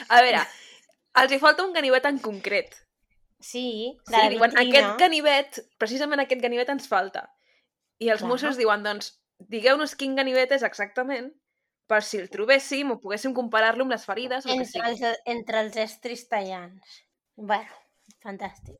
[0.09, 0.41] A veure,
[1.21, 2.73] els hi falta un ganivet en concret.
[3.43, 4.79] Sí, de Sí, la diuen, vitrina.
[4.79, 7.25] aquest ganivet, precisament aquest ganivet ens falta.
[7.99, 8.29] I els Clar.
[8.31, 9.11] Mossos diuen, doncs,
[9.51, 11.29] digueu-nos quin ganivet és exactament,
[11.87, 15.05] per si el trobéssim o poguéssim comparar-lo amb les ferides o el que entre sigui.
[15.11, 17.01] els, entre els estris tallants.
[17.35, 17.69] bueno,
[18.23, 18.77] fantàstic.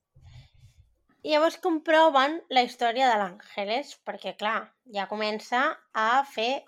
[1.23, 4.57] I llavors comproven la història de l'Àngeles, perquè, clar,
[4.95, 5.61] ja comença
[5.95, 6.65] a fer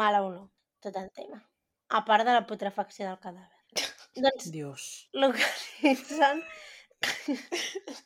[0.00, 0.48] mala olor
[0.82, 1.38] tot el tema.
[1.94, 3.62] A part de la putrefacció del cadàver.
[4.24, 4.88] doncs Dios.
[5.14, 6.42] localitzen...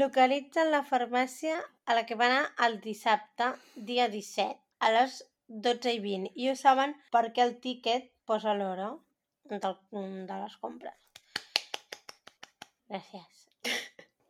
[0.00, 5.20] localitzen la farmàcia a la que va anar el dissabte, dia 17, a les
[5.68, 6.32] 12 i 20.
[6.40, 8.94] I ho saben perquè el tíquet posa l'hora
[9.52, 10.96] de les compres.
[12.88, 13.41] Gràcies.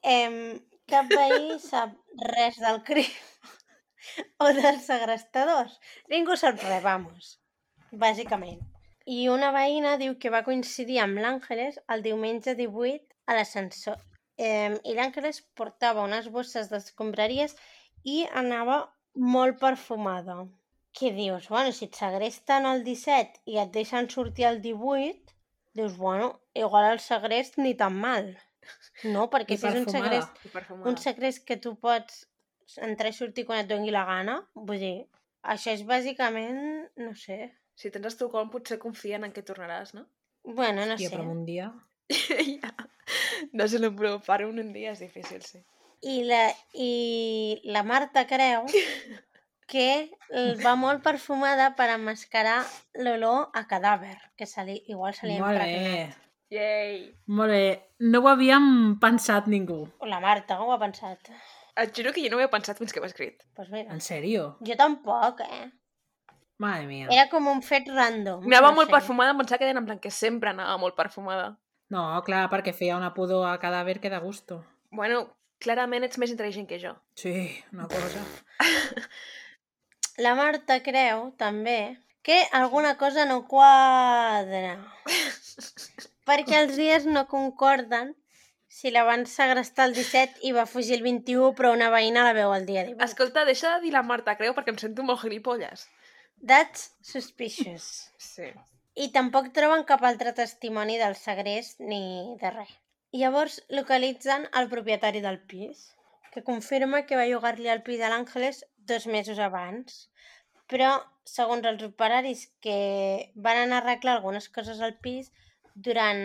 [0.03, 0.59] Em,
[0.91, 1.93] cap veí sap
[2.35, 3.07] res del crim
[4.43, 5.77] o dels segrestadors.
[6.11, 7.37] Ningú sap res, vamos.
[7.93, 8.59] Bàsicament.
[9.07, 14.03] I una veïna diu que va coincidir amb l'Àngeles el diumenge 18 a l'ascensor.
[14.39, 17.55] Eh, I l'Àngeles portava unes bosses d'escombraries
[18.03, 18.83] i anava
[19.15, 20.41] molt perfumada.
[20.99, 21.47] Què dius?
[21.49, 25.37] Bueno, si et segresten el 17 i et deixen sortir el 18,
[25.79, 28.35] dius, bueno, igual el segrest ni tan mal.
[29.05, 30.45] No, perquè I si és un segrest,
[30.91, 32.27] un segrest que tu pots
[32.79, 34.95] entrar i sortir quan et doni la gana, vull dir,
[35.43, 36.63] això és bàsicament,
[37.03, 37.41] no sé,
[37.75, 40.05] Si tens Estocolm potser confien en que tornaràs, no?
[40.45, 41.17] bueno, no Hòstia, sé.
[41.17, 41.71] però un dia...
[42.61, 42.71] ja.
[43.53, 45.63] No sé, però per un dia és difícil, sí.
[46.03, 46.43] I la,
[46.75, 48.67] I la Marta creu
[49.73, 49.87] que
[50.31, 52.61] el- va molt perfumada per emmascarar
[52.95, 56.19] l'olor a cadàver, que se li, igual se li ha Molt impregnat.
[56.53, 56.97] Yay!
[57.33, 57.63] Molt bé.
[58.13, 58.67] No ho havíem
[59.01, 59.87] pensat ningú.
[60.05, 61.31] La Marta ho ha pensat.
[61.81, 63.41] Et juro que jo no ho havia pensat fins que ho he escrit.
[63.57, 64.57] Pues mira, En sèrio?
[64.61, 65.71] jo tampoc, eh?
[66.61, 67.09] Madre mia.
[67.11, 68.45] Era com un fet random.
[68.47, 68.93] Anava no molt sé.
[68.99, 71.57] perfumada, em pensava que deien en plan que sempre anava molt perfumada.
[71.91, 74.61] No, clar, perquè feia una pudor a cadàver que da gusto.
[74.93, 75.25] Bueno,
[75.59, 76.93] clarament ets més intel·ligent que jo.
[77.17, 77.33] Sí,
[77.73, 78.23] una cosa.
[80.23, 84.77] La Marta creu, també, que alguna cosa no quadra.
[86.29, 88.15] perquè els dies no concorden
[88.73, 92.33] si la van segrestar el 17 i va fugir el 21, però una veïna la
[92.37, 93.05] veu el dia 18.
[93.05, 95.89] Escolta, deixa de dir la Marta Creu perquè em sento molt gilipolles.
[96.43, 97.91] That's suspicious.
[98.33, 98.47] Sí.
[99.03, 102.73] I tampoc troben cap altre testimoni del segrest ni de res.
[103.13, 105.83] Llavors localitzen el propietari del pis,
[106.33, 110.07] que confirma que va llogar-li el pis a l'Àngeles dos mesos abans.
[110.73, 110.95] Però,
[111.29, 112.79] segons els operaris que
[113.35, 115.29] van anar a arreglar algunes coses al pis,
[115.75, 116.23] durant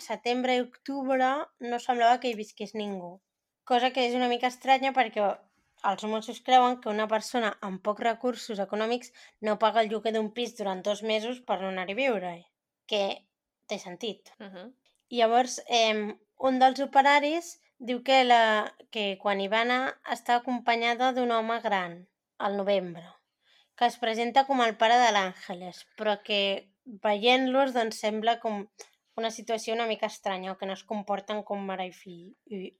[0.00, 1.28] setembre i octubre
[1.60, 3.18] no semblava que hi visqués ningú.
[3.64, 5.24] Cosa que és una mica estranya perquè
[5.90, 9.12] els Mossos creuen que una persona amb pocs recursos econòmics
[9.46, 12.34] no paga el lloguer d'un pis durant dos mesos per no anar-hi a viure,
[12.86, 13.02] que
[13.68, 14.32] té sentit.
[14.40, 14.66] Uh -huh.
[15.10, 19.82] Llavors, eh, un dels operaris diu que, la, que quan hi va anar
[20.16, 22.08] està acompanyada d'un home gran,
[22.38, 23.04] al novembre,
[23.76, 26.70] que es presenta com el pare de l'Àngeles, però que
[27.04, 28.64] veient-los doncs sembla com
[29.18, 32.72] una situació una mica estranya, o que no es comporten com mare i fill, i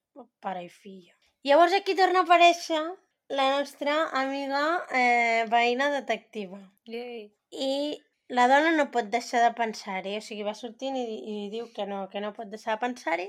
[0.45, 1.15] pare i filla.
[1.47, 2.83] Llavors aquí torna a aparèixer
[3.39, 4.63] la nostra amiga
[4.95, 6.61] eh, veïna detectiva.
[6.89, 7.29] Yay.
[7.53, 7.73] I
[8.29, 11.87] la dona no pot deixar de pensar-hi, o sigui, va sortint i, i diu que
[11.89, 13.29] no, que no pot deixar de pensar-hi,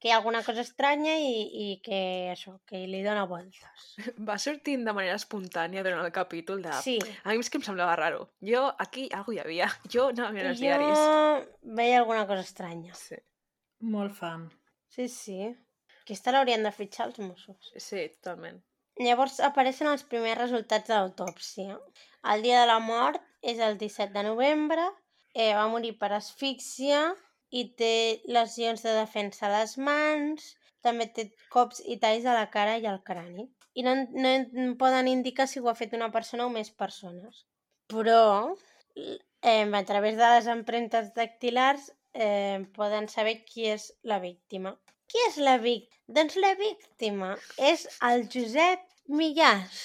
[0.00, 1.30] que hi ha alguna cosa estranya i,
[1.64, 1.98] i que
[2.32, 3.86] això, que li dona voltes.
[4.28, 6.72] Va sortint de manera espontània durant el capítol de...
[6.84, 8.26] Sí, A mi és que em semblava raro.
[8.44, 9.70] Jo, aquí, algú hi havia.
[9.88, 11.48] Jo anava mirant els jo diaris.
[11.80, 12.92] veia alguna cosa estranya.
[12.94, 13.16] Sí.
[13.80, 14.50] Molt fan.
[14.92, 15.38] Sí, sí.
[16.04, 17.72] Aquesta l'haurien de fitxar els Mossos.
[17.76, 18.60] sí, totalment.
[19.00, 21.74] Llavors apareixen els primers resultats de l'autòpsia.
[22.32, 24.86] El dia de la mort és el 17 de novembre,
[25.34, 27.02] eh, va morir per asfíxia
[27.60, 30.54] i té lesions de defensa a les mans,
[30.86, 33.46] també té cops i talls a la cara i al crani.
[33.76, 37.44] I no, no en poden indicar si ho ha fet una persona o més persones.
[37.92, 38.54] Però,
[38.96, 44.76] eh, a través de les empremtes dactilars, eh, poden saber qui és la víctima.
[45.06, 45.94] Qui és la víctima?
[46.16, 48.82] Doncs la víctima és el Josep
[49.20, 49.78] Millàs,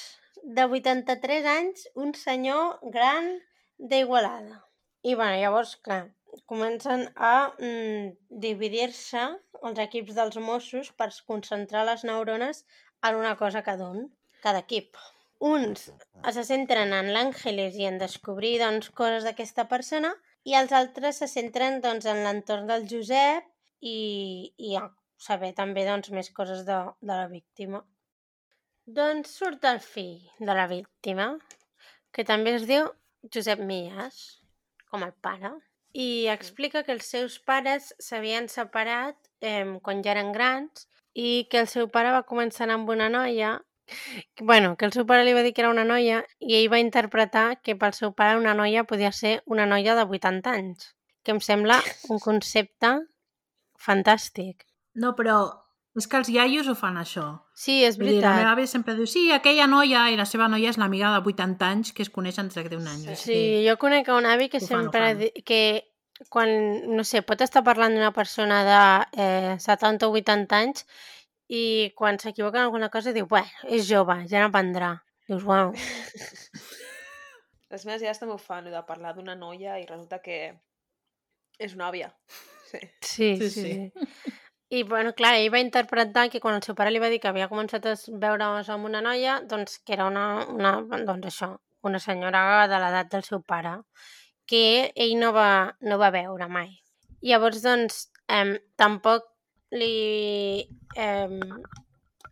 [0.58, 3.30] de 83 anys, un senyor gran
[3.78, 4.62] d'Igualada.
[5.02, 6.04] I bueno, llavors, clar,
[6.46, 8.12] comencen a mm,
[8.44, 9.24] dividir-se
[9.62, 12.64] els equips dels Mossos per concentrar les neurones
[13.08, 14.10] en una cosa cada un,
[14.44, 14.98] cada equip.
[15.42, 15.88] Uns
[16.36, 20.14] se centren en l'Àngeles i en descobrir doncs, coses d'aquesta persona
[20.46, 23.48] i els altres se centren doncs, en l'entorn del Josep
[23.82, 23.98] i,
[24.58, 24.86] i a
[25.22, 27.82] saber també doncs, més coses de, de la víctima.
[28.86, 31.28] Doncs surt el fill de la víctima,
[32.14, 32.90] que també es diu
[33.34, 34.22] Josep Millas,
[34.90, 35.54] com el pare,
[35.94, 41.60] i explica que els seus pares s'havien separat eh, quan ja eren grans i que
[41.60, 43.60] el seu pare va començar amb una noia
[44.40, 46.80] bueno, que el seu pare li va dir que era una noia i ell va
[46.80, 51.36] interpretar que pel seu pare una noia podia ser una noia de 80 anys, que
[51.36, 52.94] em sembla un concepte
[53.76, 54.64] fantàstic.
[54.96, 55.38] No, però
[56.00, 57.26] és que els iaios ho fan, això.
[57.54, 58.38] Sí, és Vull dir, la veritat.
[58.40, 61.68] meva àvia sempre diu, sí, aquella noia, i la seva noia és l'amiga de 80
[61.68, 63.08] anys que es coneixen des que té un any.
[63.12, 65.44] És Sí, jo conec a un avi que Ho sempre fan.
[65.46, 65.62] que
[66.30, 66.50] quan,
[66.96, 70.86] no sé, pot estar parlant d'una persona de eh, 70 o 80 anys
[71.50, 74.94] i quan s'equivoca en alguna cosa diu, bueno, és jove, ja n'aprendrà.
[75.28, 75.74] Dius, uau,
[77.72, 80.38] Les meves idees també ho fan, de parlar d'una noia i resulta que
[81.60, 82.10] és una àvia.
[82.72, 82.80] Sí.
[83.02, 83.62] sí, Sí, sí, sí.
[83.62, 84.08] sí.
[84.72, 87.28] I, bueno, clar, ell va interpretar que quan el seu pare li va dir que
[87.28, 90.72] havia començat a veure's amb una noia, doncs que era una, una
[91.10, 91.50] doncs això,
[91.90, 93.74] una senyora de l'edat del seu pare,
[94.48, 96.72] que ell no va, no va veure mai.
[97.20, 98.00] Llavors, doncs,
[98.32, 99.28] eh, tampoc
[99.76, 100.64] li,
[100.96, 101.28] eh,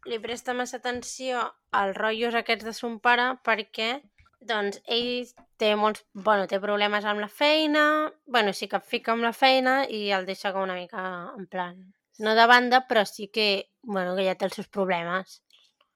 [0.07, 1.43] li presta massa atenció
[1.75, 3.91] als rotllos aquests de son pare perquè
[4.39, 5.27] doncs ell
[5.59, 7.85] té molts, bueno, té problemes amb la feina,
[8.25, 11.01] bueno, sí que fica amb la feina i el deixa com una mica
[11.35, 11.81] en plan,
[12.23, 15.39] no de banda, però sí que, bueno, que ja té els seus problemes.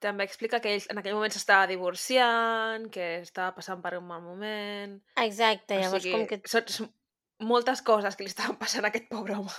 [0.03, 4.23] També explica que ell en aquell moment s'estava divorciant, que estava passant per un mal
[4.23, 4.97] moment...
[5.23, 6.89] Exacte, O llavors sigui, com que, són, són
[7.47, 9.55] moltes coses que li estaven passant a aquest pobre home.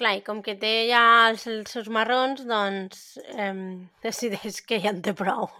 [0.00, 3.52] clar, i com que té ja els, els seus marrons, doncs eh,
[4.06, 5.50] decideix que ja en té prou.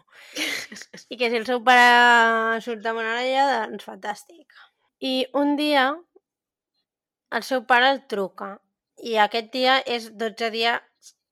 [1.12, 4.56] I que si el seu pare surt una noia, doncs fantàstic.
[5.04, 5.90] I un dia
[7.36, 8.54] el seu pare el truca
[9.02, 10.76] i aquest dia és 12, dia,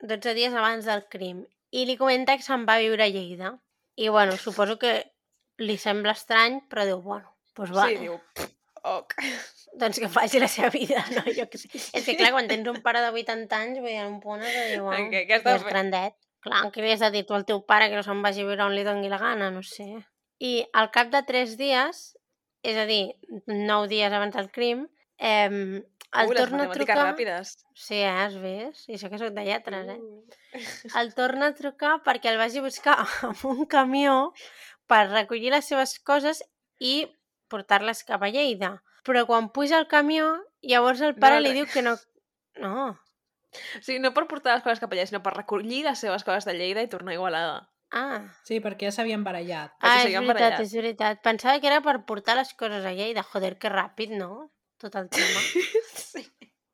[0.01, 3.59] 12 dies abans del crim i li comenta que se'n va a viure a Lleida.
[3.99, 4.93] I bueno, suposo que
[5.59, 8.53] li sembla estrany, però diu, bueno, doncs va, Sí, diu, "Pff,
[8.85, 9.15] ok.
[9.75, 11.25] doncs que faci la seva vida, no?
[11.35, 11.69] Jo que sé.
[11.93, 14.41] És que clar, quan tens un pare de 80 anys, vull dir, en un punt
[14.41, 16.15] que diu, bueno, què ja estàs és fent?" grandet.
[16.41, 18.47] Clar, que li has de dir tu al teu pare que no se'n vagi a
[18.47, 19.89] viure on li doni la gana, no sé.
[20.39, 22.17] I al cap de 3 dies,
[22.63, 24.87] és a dir, 9 dies abans del crim,
[25.19, 26.97] eh, el les torna a trucar...
[27.03, 27.57] ràpides.
[27.77, 28.89] Sí, eh, has vist?
[28.89, 29.99] I això que soc de lletres, eh?
[30.01, 30.61] Uh.
[31.01, 32.97] El torna a trucar perquè el vagi a buscar
[33.29, 34.33] amb un camió
[34.89, 36.41] per recollir les seves coses
[36.81, 37.11] i
[37.53, 38.79] portar-les cap a Lleida.
[39.05, 40.31] Però quan puja al camió,
[40.65, 41.97] llavors el pare No, li diu que no...
[42.59, 42.89] No.
[43.79, 46.49] O sigui, no per portar les coses cap allà, sinó per recollir les seves coses
[46.49, 47.59] de Lleida i tornar a Igualada.
[47.95, 49.73] Ah, Sí, perquè ja s'havien barallat.
[49.81, 50.65] Ah és veritat, barallats.
[50.65, 51.21] és veritat.
[51.25, 53.23] Pensava que era per portar les coses a Lleida.
[53.23, 54.51] Joder, que ràpid, no?
[54.79, 55.41] Tot el tema.
[55.95, 56.25] sí.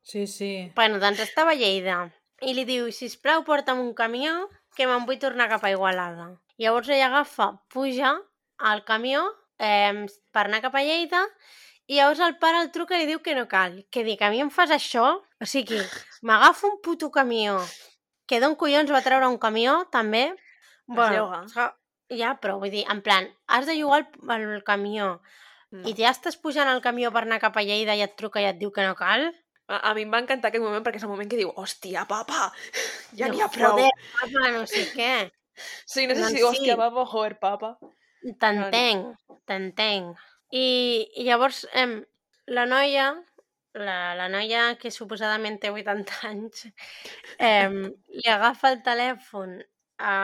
[0.05, 0.71] Sí, sí.
[0.75, 2.11] bueno, doncs estava a Lleida.
[2.45, 4.35] I li diu, sisplau, porta'm un camió
[4.77, 6.27] que me'n vull tornar cap a Igualada.
[6.61, 8.11] Llavors ell agafa, puja
[8.59, 9.23] al camió
[9.57, 11.23] eh, per anar cap a Lleida
[11.87, 13.81] i llavors el pare el truca i li diu que no cal.
[13.89, 15.07] Que dic, a mi em fas això?
[15.41, 15.81] O sigui,
[16.21, 17.57] m'agafa un puto camió.
[18.29, 20.27] Que d'on collons va treure un camió, també?
[21.17, 21.41] lloga.
[21.49, 21.73] sa-
[22.13, 25.15] ja, però vull dir, en plan, has de llogar el, el camió,
[25.75, 25.87] Mm.
[25.89, 28.47] I ja estàs pujant al camió per anar cap a Lleida i et truca i
[28.49, 29.27] et diu que no cal?
[29.67, 32.05] A, a mi em va encantar aquest moment perquè és el moment que diu hòstia,
[32.09, 32.51] papa,
[33.19, 33.79] ja No, n'hi ha prou.
[33.79, 35.13] Joder, papa, no sé què.
[35.57, 36.49] Sí, no sé Doncs si diu sí.
[36.51, 37.75] hòstia, papa, joder, papa.
[38.41, 39.15] T'entenc,
[39.49, 40.25] t'entenc.
[40.53, 40.65] I,
[41.17, 41.97] I llavors, em,
[42.53, 43.09] la noia,
[43.75, 46.67] la, la noia que suposadament té 80 anys,
[47.41, 47.79] em,
[48.15, 49.57] li agafa el telèfon
[49.97, 50.15] a,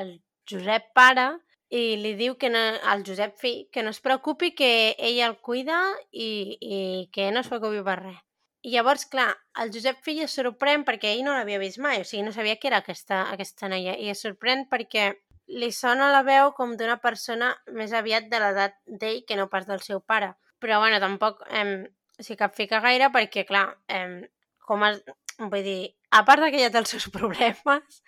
[0.00, 0.16] al
[0.48, 1.34] Josep pare
[1.68, 5.38] i li diu que no, al Josep fill que no es preocupi, que ella el
[5.42, 5.80] cuida
[6.12, 6.78] i, i
[7.12, 8.22] que no es preocupi per res.
[8.66, 9.28] I llavors, clar,
[9.62, 12.56] el Josep fill es sorprèn perquè ell no l'havia vist mai, o sigui, no sabia
[12.58, 15.12] que era aquesta, aquesta noia, i es sorprèn perquè
[15.46, 19.68] li sona la veu com d'una persona més aviat de l'edat d'ell que no pas
[19.68, 20.32] del seu pare.
[20.62, 21.86] Però, bueno, tampoc eh,
[22.18, 24.26] s'hi capfica gaire perquè, clar, eh,
[24.66, 25.02] com has...
[25.36, 25.80] Vull dir,
[26.16, 28.02] a part que ja té els seus problemes,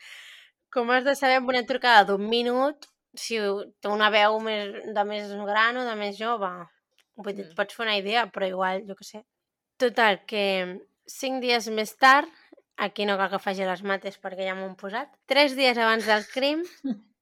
[0.73, 3.39] com has de saber amb una trucada d'un minut si
[3.81, 6.51] té una veu més, de més gran o de més jove?
[7.17, 7.57] Vull dir, et Mm.
[7.57, 9.25] pots fer una idea, però igual, jo què sé.
[9.79, 12.29] Total, que cinc dies més tard,
[12.77, 16.07] aquí no cal que faci les mates perquè ja m'ho han posat, tres dies abans
[16.07, 16.63] del crim,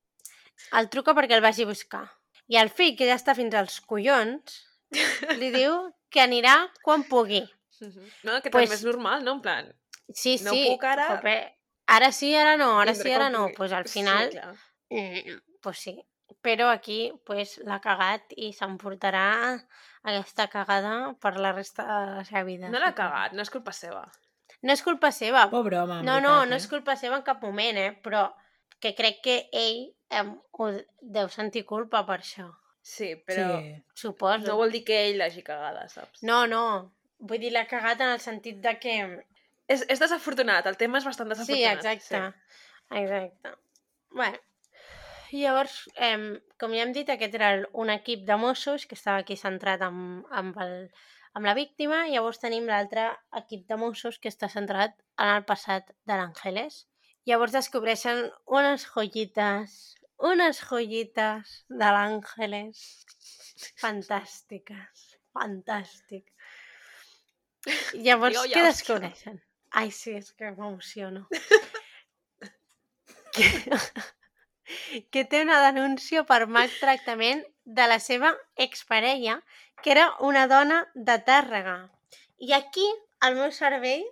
[0.73, 2.05] el truca perquè el vagi a buscar.
[2.49, 4.63] I el fill, que ja està fins als collons,
[5.41, 7.43] li diu que anirà quan pugui.
[7.81, 8.05] Mhm.
[8.25, 9.33] No, que Pues- també és normal, no?
[9.33, 9.73] En plan,
[10.15, 10.69] Sí, No sí.
[10.71, 11.21] puc ara.
[11.89, 13.47] Ara sí, ara no, ara vindré sí, ara no.
[13.47, 13.57] pugui.
[13.57, 14.55] Pues al Sí, final, clar.
[15.67, 15.97] Pues sí.
[16.43, 19.27] Però aquí pues, l'ha cagat i s'emportarà
[20.07, 22.71] aquesta cagada per la resta de la seva vida.
[22.71, 24.05] No l'ha cagat, no és culpa seva.
[24.63, 25.47] No és culpa seva.
[25.51, 26.61] Pobre home, No, no, veritat, no eh?
[26.63, 27.93] és culpa seva en cap moment, eh?
[28.03, 28.25] Però
[28.83, 30.69] que crec que ell em, ho
[31.19, 32.49] deu sentir culpa per això.
[32.87, 33.73] Sí, però Sí.
[33.95, 34.47] Suposo.
[34.47, 36.23] no vol dir que ell l'hagi cagada, saps?
[36.23, 36.93] No, no.
[37.19, 38.97] Vull dir, l'ha cagat en el sentit de que...
[39.67, 41.85] És, és desafortunat, el tema és bastant Sí, desafortunat.
[41.85, 42.21] exacte.
[43.03, 43.55] Exacte.
[44.15, 44.29] Bé,
[45.33, 49.37] llavors, eh, com ja hem dit, aquest era un equip de Mossos que estava aquí
[49.41, 50.75] centrat amb, amb, el,
[51.39, 53.09] amb la víctima, i llavors tenim l'altre
[53.41, 56.85] equip de Mossos que està centrat en el passat de l'Àngeles.
[57.27, 58.27] Llavors descobreixen
[58.59, 59.77] unes joyites,
[60.31, 62.85] unes joyites de l'Àngeles
[63.83, 66.31] fantàstiques, fantàstic.
[67.99, 69.41] Llavors, Jo què descobreixen?
[69.77, 71.27] Ai, sí, és que m'emociono.
[74.67, 79.41] que, que té una denúncia per maltractament de la seva exparella,
[79.83, 81.79] que era una dona de Tàrrega.
[82.39, 82.87] I aquí
[83.27, 84.05] el meu cervell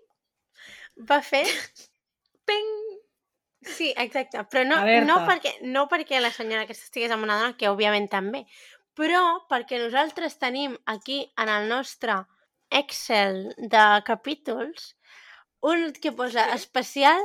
[1.10, 1.44] va fer...
[2.44, 2.72] Ping!
[3.64, 5.06] Sí, exacte, però no, Alerta.
[5.08, 8.42] no, perquè, no perquè la senyora aquesta estigués amb una dona, que òbviament també,
[8.98, 12.20] però perquè nosaltres tenim aquí en el nostre
[12.74, 14.94] Excel de capítols
[15.64, 17.22] un que posa especial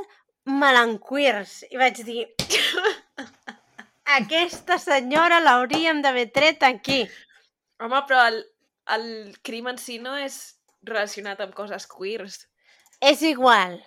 [0.48, 1.60] melanqueers.
[1.68, 2.24] I vaig dir,
[4.18, 7.02] aquesta senyora l'hauríem d'haver tret aquí.
[7.80, 8.42] Home, però el,
[8.96, 9.06] el
[9.46, 10.40] crim en si no és
[10.86, 12.44] relacionat amb coses queers.
[13.00, 13.78] És igual,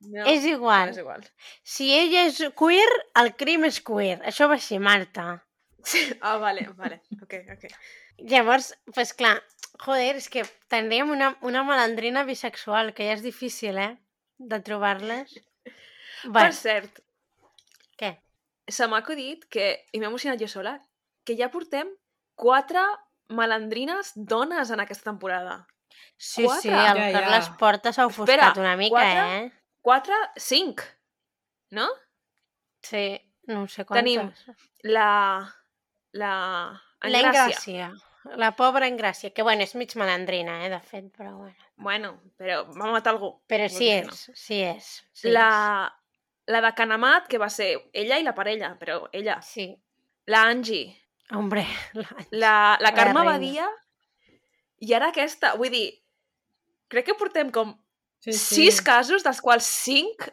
[0.00, 0.90] No, és igual.
[0.90, 1.24] És igual.
[1.64, 2.88] Si ella és queer,
[3.20, 4.18] el crim és queer.
[4.28, 5.26] Això va ser Marta.
[6.20, 7.00] Ah, vale, vale.
[7.22, 7.64] Ok, ok.
[8.26, 9.36] Llavors, pues clar,
[9.84, 13.92] joder, és que tindríem una, una malandrina bisexual, que ja és difícil, eh?
[14.36, 15.36] De trobar-les.
[16.34, 17.00] Per cert,
[18.00, 18.16] què?
[18.68, 20.76] Se m'ha acudit que, i m'he emocionat jo sola,
[21.24, 21.90] que ja portem
[22.34, 22.82] quatre
[23.28, 25.66] malandrines dones en aquesta temporada.
[26.16, 26.62] Sí, Quatre?
[26.62, 27.12] sí, el Ja, ja.
[27.12, 29.36] Carles Porta s'ha ofuscat Espera, una mica, quatre?
[29.36, 29.52] eh?
[29.82, 30.82] Quatre, cinc,
[31.70, 31.88] no?
[32.82, 34.04] Sí, no sé quantes.
[34.04, 34.32] Tenim
[34.82, 35.52] La...
[36.12, 36.32] La...
[37.02, 37.88] La Engràcia.
[37.88, 37.90] Engràcia.
[38.36, 41.56] La pobra Engràcia, que bueno, és mig malandrina, eh, de fet, però bueno.
[41.76, 43.34] Bueno, però va matar algú.
[43.46, 44.88] Però sí és, sí és.
[45.12, 45.44] Sí la...
[45.46, 46.02] La
[46.46, 49.40] de Canamat, que va ser ella i la parella, però ella.
[49.42, 49.72] Sí.
[50.26, 50.94] La Angie.
[51.34, 52.06] Hombre, la...
[52.30, 53.32] La, la Carme reina.
[53.32, 53.68] Badia.
[54.86, 55.54] I ara aquesta.
[55.58, 55.88] Vull dir,
[56.92, 57.74] crec que portem com
[58.26, 60.26] Sí, sis casos, dels quals cinc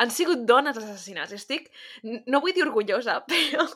[0.00, 1.32] han sigut dones assassinats.
[1.36, 1.70] Estic,
[2.04, 3.66] no vull dir orgullosa, però...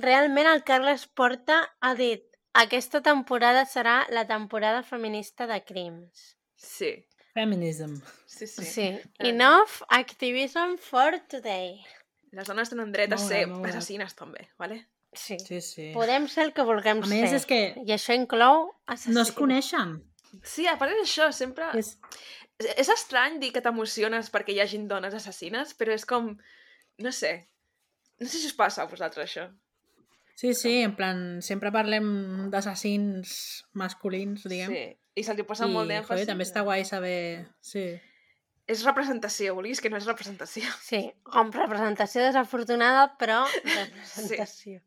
[0.00, 2.24] Realment el Carles Porta ha dit
[2.56, 6.38] aquesta temporada serà la temporada feminista de crims.
[6.56, 6.94] Sí,
[7.34, 7.94] Feminism.
[8.26, 8.64] sí, sí.
[8.64, 8.86] Sí.
[9.18, 11.78] Enough activism for today.
[12.32, 13.70] Les dones tenen dret a Molt ser bé, molt bé.
[13.70, 14.78] assassines, també, vale?
[15.14, 15.36] Sí.
[15.40, 15.90] Sí, sí.
[15.92, 17.36] Podem ser el que vulguem A més, ser.
[17.42, 19.14] és que I això inclou assassins.
[19.14, 19.98] no es coneixen.
[20.42, 21.68] Sí, a part d'això, sempre...
[21.76, 21.98] És...
[22.58, 26.30] És, és estrany dir que t'emociones perquè hi hagin dones assassines, però és com...
[27.04, 27.34] No sé.
[28.20, 29.48] No sé si us passa a vosaltres, això.
[30.34, 34.72] Sí, sí, en plan, sempre parlem d'assassins masculins, diguem.
[34.72, 34.98] Sí.
[35.20, 36.24] I se'ls posa I, molt d'èmfasi.
[36.26, 37.44] també està guai saber...
[37.60, 37.84] Sí.
[38.66, 40.64] És representació, vulguis que no és representació.
[40.80, 41.02] Sí,
[41.36, 44.80] amb representació desafortunada, però representació,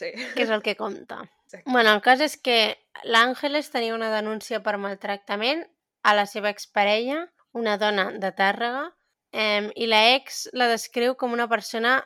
[0.00, 0.10] Sí.
[0.34, 1.22] que és el que compta.
[1.66, 5.64] Bueno, el cas és que l'Àngeles tenia una denúncia per maltractament
[6.02, 8.86] a la seva exparella, una dona de Tàrrega,
[9.32, 11.98] eh, i la ex la descriu com una persona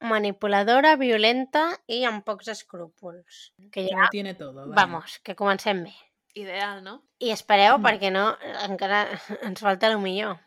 [0.00, 3.52] manipuladora, violenta i amb pocs escrúpols.
[3.72, 4.66] Que ja, lo tiene todo.
[4.68, 4.74] vaya.
[4.74, 5.94] vamos, que comencem bé.
[6.34, 7.02] Ideal, no?
[7.18, 7.84] I espereu, Mm.
[7.84, 8.36] perquè no,
[8.68, 9.00] encara
[9.42, 10.38] ens falta el millor.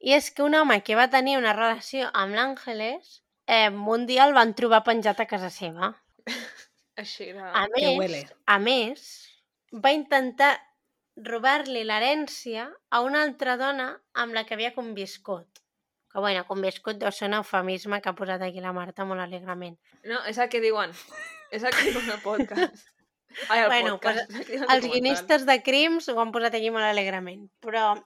[0.00, 4.24] I és que un home que va tenir una relació amb l'Àngeles, eh, un dia
[4.24, 5.94] el van trobar penjat a casa seva.
[6.96, 7.40] Així de...
[7.42, 8.22] A que més, huele.
[8.46, 9.06] a més,
[9.72, 10.52] va intentar
[11.16, 15.46] robar-li l'herència a una altra dona amb la que havia conviscut.
[16.14, 19.74] Que, bueno, conviscut deu ser un eufemisme que ha posat aquí la Marta molt alegrament.
[20.06, 20.92] No, és el que diuen.
[21.50, 22.84] És el que diuen al podcast.
[23.48, 24.30] Ai, al Bueno, podcast.
[24.38, 27.96] el diuen al Els guionistes de crims ho han posat aquí molt alegrament, però,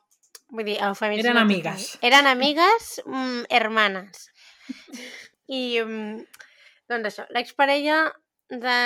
[0.48, 1.26] vull dir, eufemisme...
[1.26, 1.90] Eren amigues.
[2.00, 4.30] Eren amigues, mm, hermanes.
[5.60, 6.24] I, mm,
[6.88, 8.06] doncs això, l'exparella
[8.48, 8.78] de...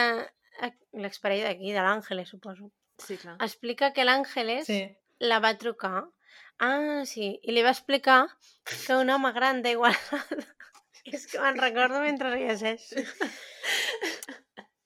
[0.98, 2.72] L'exparella d'aquí, de l'Àngeles, suposo.
[2.98, 3.38] Sí, clar.
[3.40, 4.82] Explica que l'Àngeles Sí.
[5.22, 6.02] la va trucar.
[6.62, 8.20] Ah, sí, i li va explicar
[8.70, 10.20] que un home gran d'Igualada...
[11.10, 13.02] És que me'n recordo mentre llegeixo.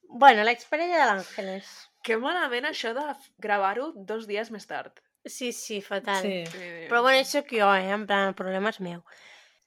[0.08, 1.72] bueno, l'exparella de l'Àngeles.
[2.06, 3.04] Que malament això de
[3.42, 5.02] gravar-ho dos dies més tard.
[5.26, 6.22] Sí, sí, fatal.
[6.22, 6.86] Sí.
[6.88, 7.90] Però bueno, això que jo, eh?
[7.92, 9.02] En plan, el problema és meu.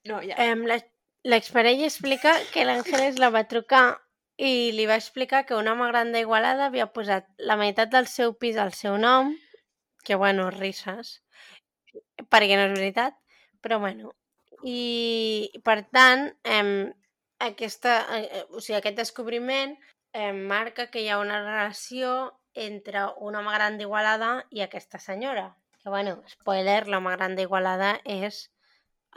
[0.09, 0.39] No, ja.
[0.39, 0.79] Eh,
[1.27, 3.99] L'exparella explica que l'Àngeles la va trucar
[4.39, 8.33] i li va explicar que un home gran d'Igualada havia posat la meitat del seu
[8.39, 9.33] pis al seu nom,
[10.07, 11.19] que bueno, risses,
[12.29, 13.17] perquè no és veritat,
[13.61, 14.13] però bueno.
[14.67, 16.91] I per tant, eh,
[17.39, 19.77] aquesta, eh, o sigui, aquest descobriment
[20.13, 25.53] eh, marca que hi ha una relació entre un home gran d'Igualada i aquesta senyora.
[25.79, 28.49] Que bueno, spoiler, l'home gran d'Igualada és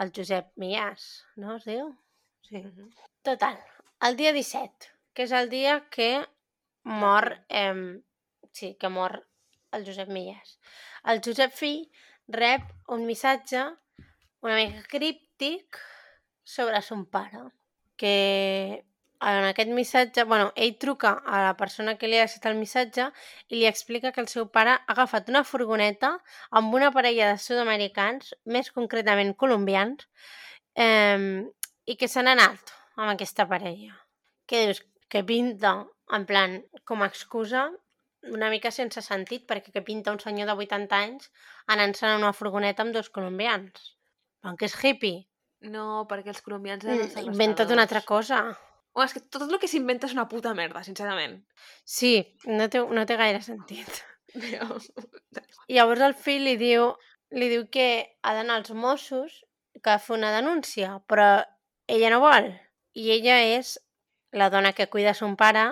[0.02, 1.90] el Josep Millàs, no es diu?
[2.46, 2.62] Sí.
[3.26, 3.58] Total,
[4.06, 6.24] el dia 17, que és el dia que
[6.84, 7.98] mor, eh,
[8.52, 9.18] sí, que mor
[9.72, 10.56] el Josep Millàs.
[11.08, 11.88] El Josep Fill
[12.28, 13.64] rep un missatge
[14.42, 15.78] una mica críptic
[16.42, 17.38] sobre son pare,
[17.96, 18.84] que
[19.22, 23.06] en aquest missatge, bueno, ell truca a la persona que li ha deixat el missatge
[23.46, 26.16] i li explica que el seu pare ha agafat una furgoneta
[26.50, 30.08] amb una parella de sud-americans, més concretament colombians,
[30.74, 31.46] eh,
[31.86, 33.94] i que se n'ha anat amb aquesta parella.
[34.50, 34.82] Què dius?
[35.06, 35.76] Que pinta,
[36.10, 36.58] en plan,
[36.88, 37.68] com a excusa,
[38.30, 41.30] una mica sense sentit, perquè que pinta un senyor de 80 anys
[41.74, 43.94] anant-se'n en una furgoneta amb dos colombians.
[44.42, 45.26] Però que és hippie.
[45.72, 48.42] No, perquè els colombians Mm, Inventa't una altra cosa.
[48.92, 51.38] Oh, és que tot el que s'inventa és una puta merda, sincerament.
[51.84, 54.02] Sí, no té, no té gaire sentit.
[54.34, 54.66] Però...
[55.68, 56.90] I llavors el fill li diu,
[57.32, 57.86] li diu que
[58.22, 59.42] ha d'anar als Mossos
[59.82, 61.44] que fer una denúncia, però
[61.88, 62.50] ella no vol.
[62.92, 63.78] I ella és
[64.32, 65.70] la dona que cuida son pare,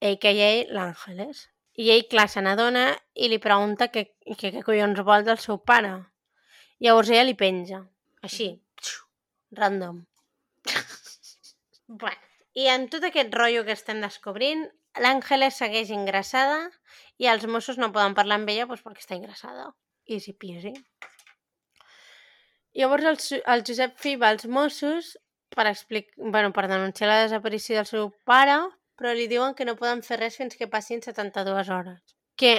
[0.00, 0.50] a.k.a.
[0.70, 1.48] l'Àngeles.
[1.80, 4.04] I ell, clar, se n'adona i li pregunta què,
[4.36, 5.92] què, què collons vol del seu pare.
[6.84, 7.80] Llavors ella li penja,
[8.26, 8.50] així,
[9.56, 10.02] random.
[12.02, 12.20] bueno,
[12.60, 14.66] i en tot aquest rotllo que estem descobrint,
[15.00, 16.66] l'Àngeles segueix ingressada
[17.22, 19.70] i els Mossos no poden parlar amb ella doncs, perquè està ingressada.
[20.10, 20.74] Easy peasy.
[22.76, 23.18] Llavors el,
[23.54, 25.14] el Josep Fi va als Mossos
[25.54, 26.10] per, explic...
[26.16, 28.58] bueno, per denunciar la desaparició del seu pare,
[29.00, 32.00] però li diuen que no poden fer res fins que passin 72 hores.
[32.36, 32.58] Que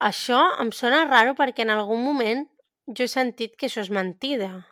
[0.00, 2.46] això em sona raro perquè en algun moment
[2.88, 4.64] jo he sentit que això és mentida.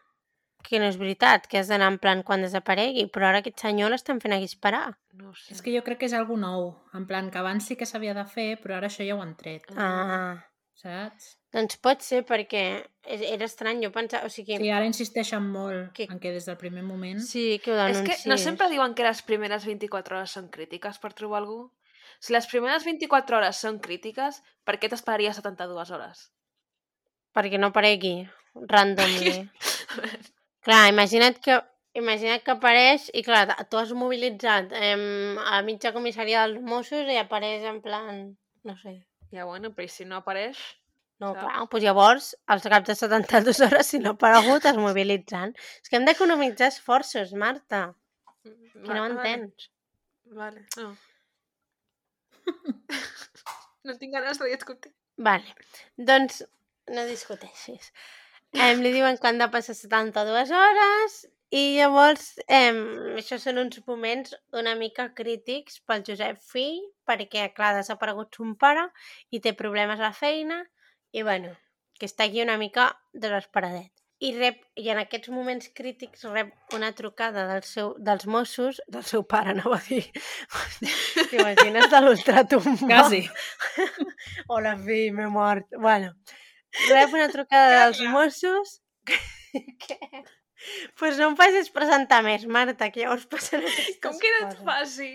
[0.65, 3.93] Que no és veritat, que has d'anar en plan quan desaparegui, però ara aquest senyor
[3.93, 4.99] l'estan fent aquí esperar.
[5.17, 5.55] No sé.
[5.55, 6.75] És que jo crec que és algú nou.
[6.97, 9.37] En plan, que abans sí que s'havia de fer, però ara això ja ho han
[9.41, 9.65] tret.
[9.77, 10.37] Ah,
[10.81, 11.37] Saps?
[11.53, 12.63] Doncs pot ser perquè
[13.05, 16.47] és- era estrany, jo pensava, o sigui, Sí, ara insisteixen molt Que- en que des
[16.47, 17.19] del primer moment...
[17.21, 18.23] sí que ho És denuncies.
[18.25, 21.73] que no sempre diuen que les primeres 24 hores són crítiques per trobar algú?
[22.21, 26.31] Si les primeres 24 hores són crítiques, per què t'esperaries 72 hores?
[27.35, 29.49] Perquè no aparegui randomly.
[30.67, 31.61] clar, imagina't que
[31.95, 37.17] imagina't que apareix i clar, tu has mobilitzat eh, a mitja comissaria dels Mossos i
[37.19, 38.21] apareix en plan,
[38.63, 39.07] no sé.
[39.33, 40.59] Ja, bueno, però i si no apareix...
[41.21, 41.43] No, Saps?
[41.43, 45.53] clar, doncs llavors, als caps de 72 hores, si no ha aparegut, es mobilitzen.
[45.83, 47.83] És que hem d'economitzar esforços, Marta,
[48.45, 49.69] que no m'entens.
[50.39, 50.95] Vale, no.
[53.85, 54.95] no tinc ganes de discutir.
[55.21, 55.53] Vale,
[55.99, 56.41] doncs
[56.95, 57.93] no discuteixis.
[58.57, 61.21] Em li diuen que han de passar 72 hores
[61.55, 62.81] i llavors em,
[63.21, 68.57] això són uns moments una mica crítics pel Josep Fill perquè, clar, ha desaparegut son
[68.59, 68.89] pare
[69.31, 70.63] i té problemes a la feina
[71.13, 71.55] i, bueno,
[71.99, 73.91] que està aquí una mica desesperadet.
[74.21, 79.03] i, rep, i en aquests moments crítics rep una trucada del seu, dels Mossos, del
[79.09, 80.03] seu pare, anava a dir.
[81.31, 82.87] T'imagines de l'ultratumba?
[82.87, 83.23] Quasi.
[84.53, 85.65] Hola, fill, m'he mort.
[85.73, 86.13] Bueno,
[86.91, 88.77] rep una trucada dels Mossos
[89.09, 89.17] que...
[91.01, 94.59] Pues no em facis presentar més, Marta, que llavors passen aquestes Com que no et
[94.67, 95.15] faci?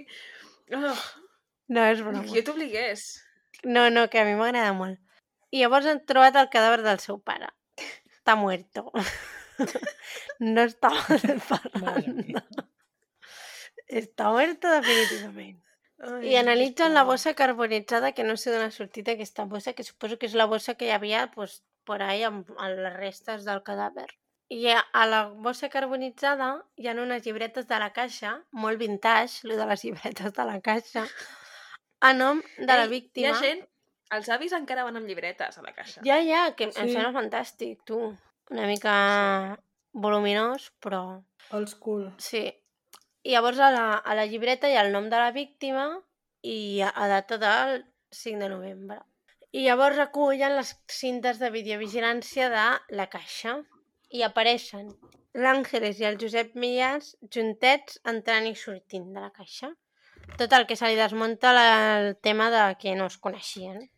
[0.74, 0.96] Oh,
[1.70, 2.24] No, és broma.
[2.26, 3.04] que jo t'obligués.
[3.64, 4.98] No, no, que a mi m'agrada molt.
[5.56, 7.52] I llavors han trobat el cadàver del seu pare.
[8.20, 8.92] Està muerto.
[10.40, 12.18] No estava Madre parlant.
[13.88, 15.62] Està muerto definitivament.
[16.04, 19.86] Ai, I analitzen la bossa carbonitzada que no sé d'on ha sortit aquesta bossa, que
[19.88, 23.46] suposo que és la bossa que hi havia pues, por ahí amb, amb les restes
[23.48, 24.10] del cadàver.
[24.52, 29.56] I a, la bossa carbonitzada hi ha unes llibretes de la caixa, molt vintage, lo
[29.56, 31.08] de les llibretes de la caixa,
[32.02, 33.32] a nom de la Ei, víctima.
[33.32, 33.66] Hi ha gent...
[34.12, 36.02] Els avis encara van amb llibretes a la caixa.
[36.06, 36.92] Ja, ja, que em Sí.
[36.94, 37.98] sembla fantàstic, tu.
[38.52, 39.58] Una mica
[39.94, 42.12] voluminós, però Old school.
[42.18, 42.54] sí.
[43.26, 45.88] I llavors a la, a la llibreta hi ha el nom de la víctima
[46.44, 49.00] i a, a data del 5 de novembre.
[49.52, 53.56] I llavors recullen les cintes de videovigilància de la caixa
[54.12, 54.92] i apareixen
[55.34, 59.72] l'Àngeles i el Josep Millàs juntets entrant i sortint de la caixa.
[60.38, 63.90] Tot el que se li desmunta la- el tema de que no es coneixien.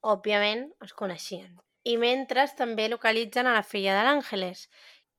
[0.00, 1.52] Òbviament, es coneixien.
[1.84, 4.68] I mentre també localitzen a la filla de l'Àngeles.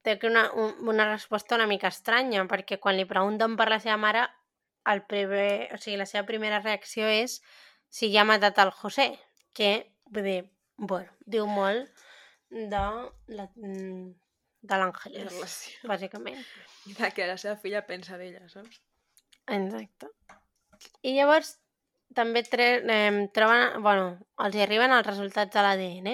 [0.01, 3.79] Té que una, un, una resposta una mica estranya, perquè quan li pregunten per la
[3.79, 4.27] seva mare,
[4.85, 7.39] el primer, o sigui, la seva primera reacció és
[7.89, 9.07] si ja ha matat el José,
[9.53, 9.71] que,
[10.05, 10.41] vull dir,
[10.77, 11.89] bueno, diu molt
[12.51, 12.83] de
[13.27, 14.11] la, mm,
[14.61, 15.33] de l'Àngeles,
[15.89, 16.43] bàsicament.
[16.85, 18.81] I de que la seva filla pensa d'ella, saps?
[19.47, 20.09] Exacte.
[21.05, 21.55] I llavors
[22.15, 24.07] també tre eh, troben, bueno,
[24.45, 26.09] els hi arriben els resultats de l'ADN,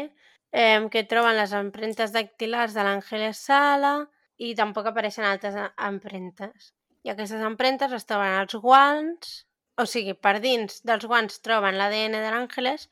[0.52, 3.94] eh, que troben les empremtes dactilars de l'Àngeles Sala
[4.42, 6.74] i tampoc apareixen altres empremtes.
[7.06, 9.46] I aquestes empremtes es troben als guants,
[9.82, 12.90] o sigui, per dins dels guants troben l'ADN de l'Àngeles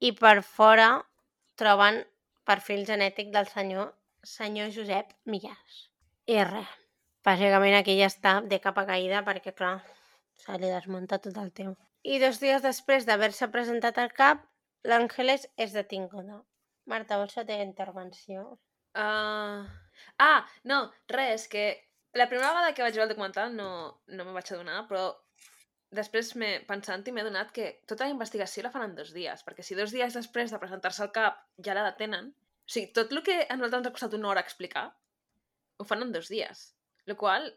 [0.00, 0.88] i per fora
[1.58, 2.02] troben
[2.44, 3.92] perfil genètic del senyor
[4.24, 5.84] senyor Josep Millàs.
[6.26, 6.70] I res,
[7.26, 9.76] bàsicament aquí ja està de capa caïda perquè, clar,
[10.42, 11.76] se li desmunta tot el tema.
[12.04, 14.44] I dos dies després d'haver-se presentat al CAP,
[14.90, 16.42] l'Àngeles és detinguda.
[16.90, 18.44] Marta, vols fer intervenció?
[18.94, 19.64] Uh...
[20.18, 20.78] Ah, no,
[21.08, 21.64] res, que
[22.18, 23.68] la primera vegada que vaig veure el documental no,
[24.06, 25.06] no me vaig adonar, però
[25.94, 29.44] després m'he pensant i m'he adonat que tota la investigació la fan en dos dies,
[29.46, 33.12] perquè si dos dies després de presentar-se al CAP ja la detenen, o sigui, tot
[33.12, 34.86] el que a nosaltres ens ha costat una hora explicar,
[35.78, 36.64] ho fan en dos dies.
[37.06, 37.50] Lo qual,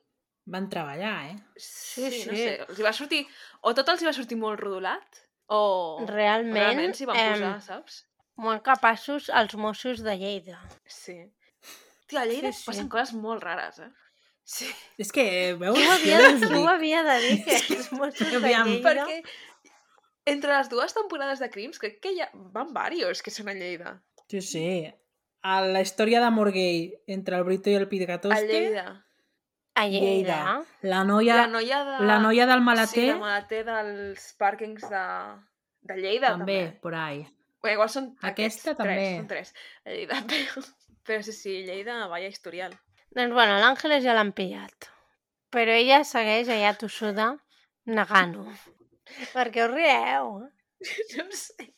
[0.48, 1.38] Van treballar, eh?
[1.60, 2.44] sí, Sí, no sí.
[2.44, 3.24] sé, els hi va sortir,
[3.68, 5.22] o tot els hi va sortir molt rodolat,
[5.52, 5.60] o
[6.08, 7.98] Realment, realment s'hi van posar, em, saps?
[8.40, 10.60] molt capaços els Mossos de Lleida.
[10.86, 11.18] Sí.
[12.08, 12.66] Tia, a Lleida Sí, sí.
[12.70, 13.90] passen coses molt rares, eh?
[14.48, 14.68] Sí.
[14.98, 15.26] És que,
[15.60, 15.76] veus?
[15.76, 18.78] Ho havia, tu ho havia de dir, que els Mossos de Lleida...
[18.86, 19.22] Perquè
[20.28, 22.30] entre les dues temporades de Crims crec que hi ha...
[22.56, 23.98] van varios que són a Lleida.
[24.32, 24.64] Sí, sí.
[25.44, 28.88] A la història d'amor gay entre el Brito i el A Pidgatoste, Lleida.
[29.78, 30.38] A Lleida.
[30.82, 31.98] la noia, La noia de...
[32.10, 35.04] la noia del Sí, malater, la malater dels pàrquings de,
[35.92, 36.80] de Lleida, també, també.
[36.82, 37.22] por ahí.
[37.64, 38.96] Bé, igual són Aquesta aquests, també.
[38.98, 39.54] Tres, són tres.
[39.86, 40.66] A Lleida, però,
[41.06, 42.74] però sí, sí, Lleida, vaya historial.
[43.14, 44.90] Doncs bueno, l'Àngeles ja l'han pillat.
[45.54, 47.32] Però ella segueix allà tossuda
[47.88, 48.48] negant-ho.
[49.34, 50.38] Per què us rieu?
[51.18, 51.72] No ho sé.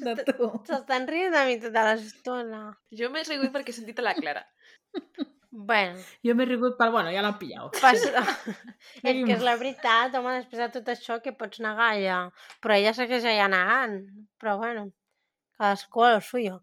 [0.00, 0.46] De tu.
[0.68, 2.60] S'estan rient de mi tota l'estona.
[2.94, 4.44] Jo m'he rigut perquè he sentit a la Clara.
[5.50, 6.90] Bueno, Jo m'he rigut per...
[6.94, 7.74] Bueno, ja l'han pillat.
[7.82, 8.22] passa...
[9.02, 12.20] és que és la veritat, home, després de tot això que pots negar allà.
[12.62, 13.98] Però ella segueix allà negant.
[14.38, 14.86] Però bueno,
[15.58, 16.60] cadascú a lo suyo.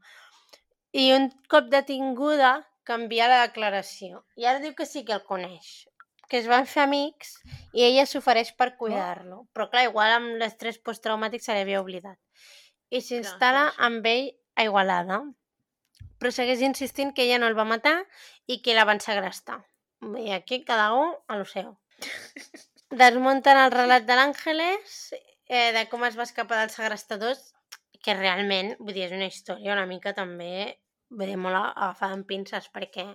[0.96, 2.56] I un cop detinguda,
[2.88, 4.24] canvia la declaració.
[4.40, 5.88] I ara diu que sí que el coneix.
[6.32, 7.38] Que es van fer amics
[7.76, 9.44] i ella s'ofereix per cuidar-lo.
[9.56, 12.18] Però clar, igual amb l'estrès posttraumàtic se l'havia oblidat.
[12.92, 15.22] I s'instal·la amb ell a Igualada.
[16.18, 17.98] Però segueix insistint que ella no el va matar
[18.48, 19.60] i que la van segrestar.
[20.02, 21.76] I aquí cada un a lo seu.
[23.02, 24.98] Desmunten el relat de l'Àngeles,
[25.50, 27.42] eh, de com es va escapar dels segrestadors,
[28.04, 30.78] que realment, vull dir, és una història una mica també,
[31.10, 33.08] vull dir, molt agafada amb pinces, perquè,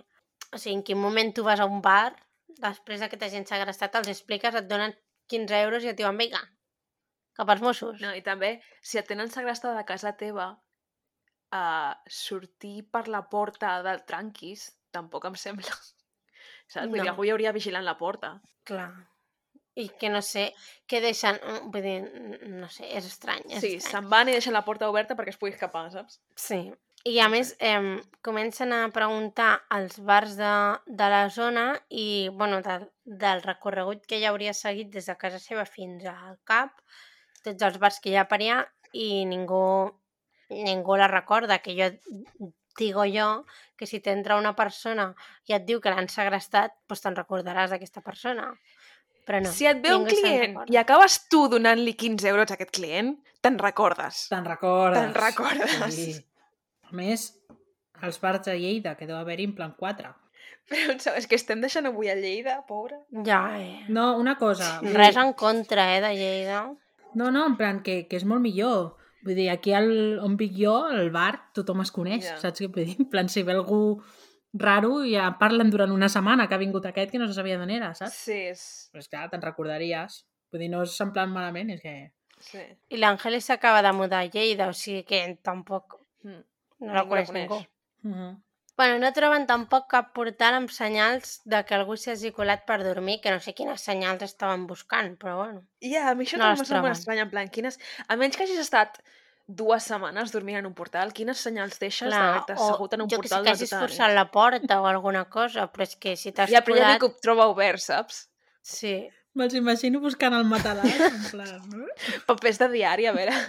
[0.51, 2.13] o sigui, en quin moment tu vas a un bar,
[2.59, 4.93] després de que t'hagin segrestat, els expliques, et donen
[5.33, 6.43] 15 euros i et diuen, vinga,
[7.33, 7.97] cap als Mossos.
[8.03, 10.51] No, i també, si et tenen segrestada a casa teva,
[11.57, 15.73] uh, sortir per la porta del tranquis tampoc em sembla.
[16.71, 16.87] Saps?
[16.87, 17.11] Vull dir, No.
[17.15, 18.37] algú hi hauria vigilant la porta.
[18.69, 18.91] Clar.
[19.75, 20.51] I que no sé,
[20.85, 24.35] que deixen, mm, vull dir, mm, no sé, és estrany, és Sí, se'n van i
[24.37, 26.19] deixen la porta oberta perquè es pugui escapar, saps?
[26.37, 26.59] Sí.
[27.09, 30.51] I a més, eh, comencen a preguntar als bars de,
[30.85, 35.41] de la zona i, bueno, del, del recorregut que ella hauria seguit des de casa
[35.41, 36.77] seva fins al CAP,
[37.43, 38.61] tots els bars que hi ha per allà,
[38.93, 39.89] i ningú,
[40.53, 41.89] ningú la recorda, que jo
[42.79, 43.45] digo jo
[43.77, 45.11] que si t'entra una persona
[45.49, 48.51] i et diu que l'han segrestat, doncs te'n recordaràs d'aquesta persona.
[49.27, 52.73] Però no, si et ve un client i acabes tu donant-li 15 euros a aquest
[52.75, 53.13] client,
[53.43, 54.25] te'n recordes.
[54.31, 54.99] Te'n recordes.
[54.99, 55.95] Te'n recordes.
[55.95, 56.17] Sí.
[56.89, 57.29] A més,
[58.03, 60.11] els bars de Lleida, que deu haver-hi en plan 4.
[60.69, 62.99] Però és que estem deixant avui a Lleida, pobra.
[63.27, 63.83] Ja, eh?
[63.91, 64.77] No, una cosa.
[64.83, 66.65] Res en contra, eh, de Lleida.
[67.13, 68.93] No, no, en plan que, que és molt millor.
[69.23, 72.37] Vull dir, aquí al, on vic jo, al bar, tothom es coneix, Ja.
[72.41, 72.95] saps què vull dir?
[73.05, 74.01] En plan, si ve algú
[74.53, 77.71] raro, ja parlen durant una setmana que ha vingut aquest que no se sabia d'on
[77.71, 78.13] era, saps?
[78.27, 78.65] Sí, és...
[78.91, 80.25] Però és clar, te'n recordaries.
[80.51, 81.95] Vull dir, no és en plan malament, és que...
[82.43, 82.59] Sí.
[82.91, 86.39] I l'Àngeles s'acaba de mudar a Lleida, o sigui que tampoc Mm.
[86.79, 87.49] no la Ningú la coneix coneix.
[87.49, 87.57] ningú.
[88.03, 88.31] Uh -huh.
[88.75, 93.19] Bueno, no troben tampoc cap portal amb senyals de que algú s'hagi colat per dormir,
[93.21, 95.61] que no sé quines senyals estaven buscant, però bueno.
[95.85, 97.77] Ja, a mi això No no les també em sembla estrany, en plan, quines...
[98.07, 98.97] A menys que hagis estat
[99.45, 103.27] dues setmanes dormint en un portal, quines senyals deixes d'haver-te assegut en un jo que
[103.27, 106.15] sé portal que hagis tota la forçat la porta o alguna cosa, però és que
[106.17, 106.93] si t'has Ja, però ja colat...
[106.95, 108.23] dic que ho troba obert, saps?
[108.63, 108.95] Sí.
[109.37, 111.83] Me'ls imagino buscant el matalàs, en plan...
[111.83, 111.95] eh?
[112.29, 113.37] Papers de diari, a veure.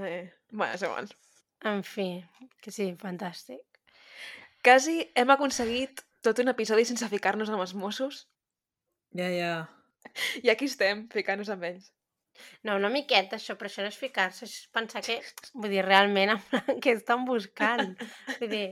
[0.00, 1.08] Eh, bueno, és igual.
[1.68, 2.24] En fi,
[2.64, 3.60] que sí, fantàstic.
[4.64, 8.26] Quasi hem aconseguit tot un episodi sense ficar-nos amb els Mossos
[9.16, 9.54] Ja, ja.
[10.44, 11.90] i aquí estem, ficant-nos amb ells.
[12.64, 15.18] No, una miqueta, això, però això no és ficar-se, és pensar que,
[15.52, 16.36] vull dir, realment,
[16.82, 17.96] què estan buscant?
[18.38, 18.68] Vull dir...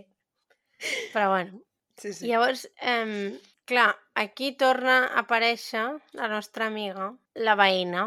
[1.13, 1.59] Però bueno,
[1.99, 2.29] Sí, sí.
[2.29, 5.85] Llavors, eh, clar, aquí torna a aparèixer
[6.15, 8.05] la nostra amiga, la veïna.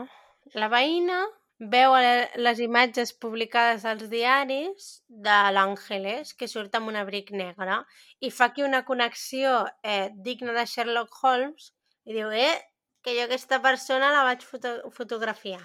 [0.55, 1.19] La veïna
[1.61, 7.83] veu a- les imatges publicades als diaris de l'Àngeles, que surt amb un abric negre,
[8.19, 11.73] i fa aquí una connexió eh, digna de Sherlock Holmes,
[12.05, 12.57] i diu, eh,
[13.03, 15.61] que jo aquesta persona la vaig foto fotografiar.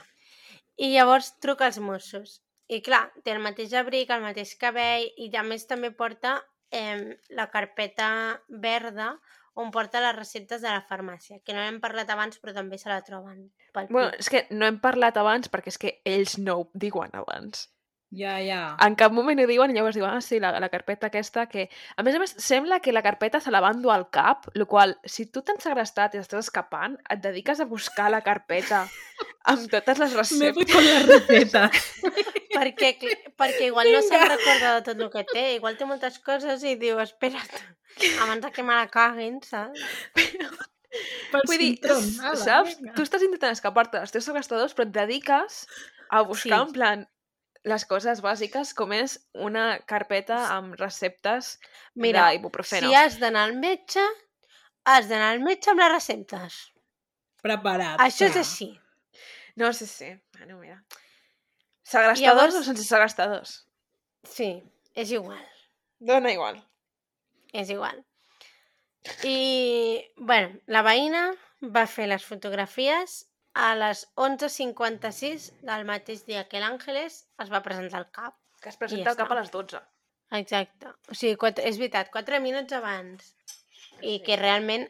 [0.76, 2.42] I llavors truca als Mossos.
[2.68, 7.16] I clar, té el mateix abric, el mateix cabell, i a més també porta eh,
[7.30, 9.14] la carpeta verda
[9.56, 12.90] on porta les receptes de la farmàcia, que no n'hem parlat abans però també se
[12.92, 16.60] la troben pel Bueno, és que no hem parlat abans perquè és que ells no
[16.60, 17.66] ho diuen abans.
[18.14, 18.76] Ja, ja.
[18.86, 21.64] En cap moment ho diuen i llavors diuen, ah, sí, la, la carpeta aquesta que...
[21.98, 24.64] A més a més, sembla que la carpeta se la van dur al cap, el
[24.70, 28.84] qual, si tu t'han segrestat i estàs escapant, et dediques a buscar la carpeta
[29.50, 30.54] amb totes les Me receptes.
[30.54, 31.64] voy con la receta.
[32.56, 32.92] perquè,
[33.36, 36.76] perquè igual no se'n recorda de tot el que té, igual té moltes coses i
[36.80, 37.58] diu, espera't,
[38.22, 39.82] abans que me la caguin, saps?
[40.14, 41.72] Pel Vull dir,
[42.38, 42.78] saps?
[42.78, 42.94] vinga.
[42.96, 45.66] Tu estàs intentant escapar-te dels teus segrestadors, però et dediques
[46.08, 46.68] a buscar, Sí.
[46.70, 47.04] en plan,
[47.66, 51.56] les coses bàsiques, com és una carpeta amb receptes
[51.98, 52.86] Mira, d'ibuprofeno.
[52.88, 54.04] si has d'anar al metge,
[54.86, 56.60] has d'anar al metge amb les receptes.
[57.42, 57.98] Preparat.
[58.02, 58.70] Això és així.
[59.56, 60.12] No, sí, sí.
[60.36, 60.82] Bueno, mira.
[61.82, 62.20] Segrestadors
[62.54, 63.56] Llavors- o sense segrestadors?
[64.26, 64.50] Sí,
[64.94, 65.42] és igual.
[65.98, 66.62] Dona igual.
[67.52, 68.04] És igual.
[69.24, 71.28] I, bueno, la veïna
[71.62, 78.02] va fer les fotografies a les 11.56 del mateix dia que l'Àngeles es va presentar
[78.02, 78.34] al CAP.
[78.60, 79.80] Que es presenta al cap a les 12.
[80.36, 80.92] Exacte.
[81.08, 83.32] O sigui, quatre, és veritat, 4 minuts abans.
[84.04, 84.84] I que realment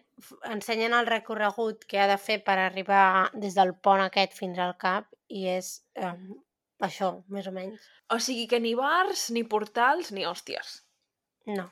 [0.51, 4.75] ensenyen el recorregut que ha de fer per arribar des del pont aquest fins al
[4.83, 6.17] CAP i és eh,
[6.83, 7.87] això, més o menys.
[8.11, 10.81] O sigui que ni bars, ni portals, ni hòsties.
[11.55, 11.69] No.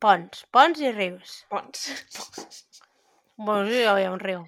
[0.00, 0.46] Ponts.
[0.54, 1.42] Ponts i rius.
[1.52, 1.90] Ponts.
[3.42, 4.42] Bueno, sí, hi havia un riu.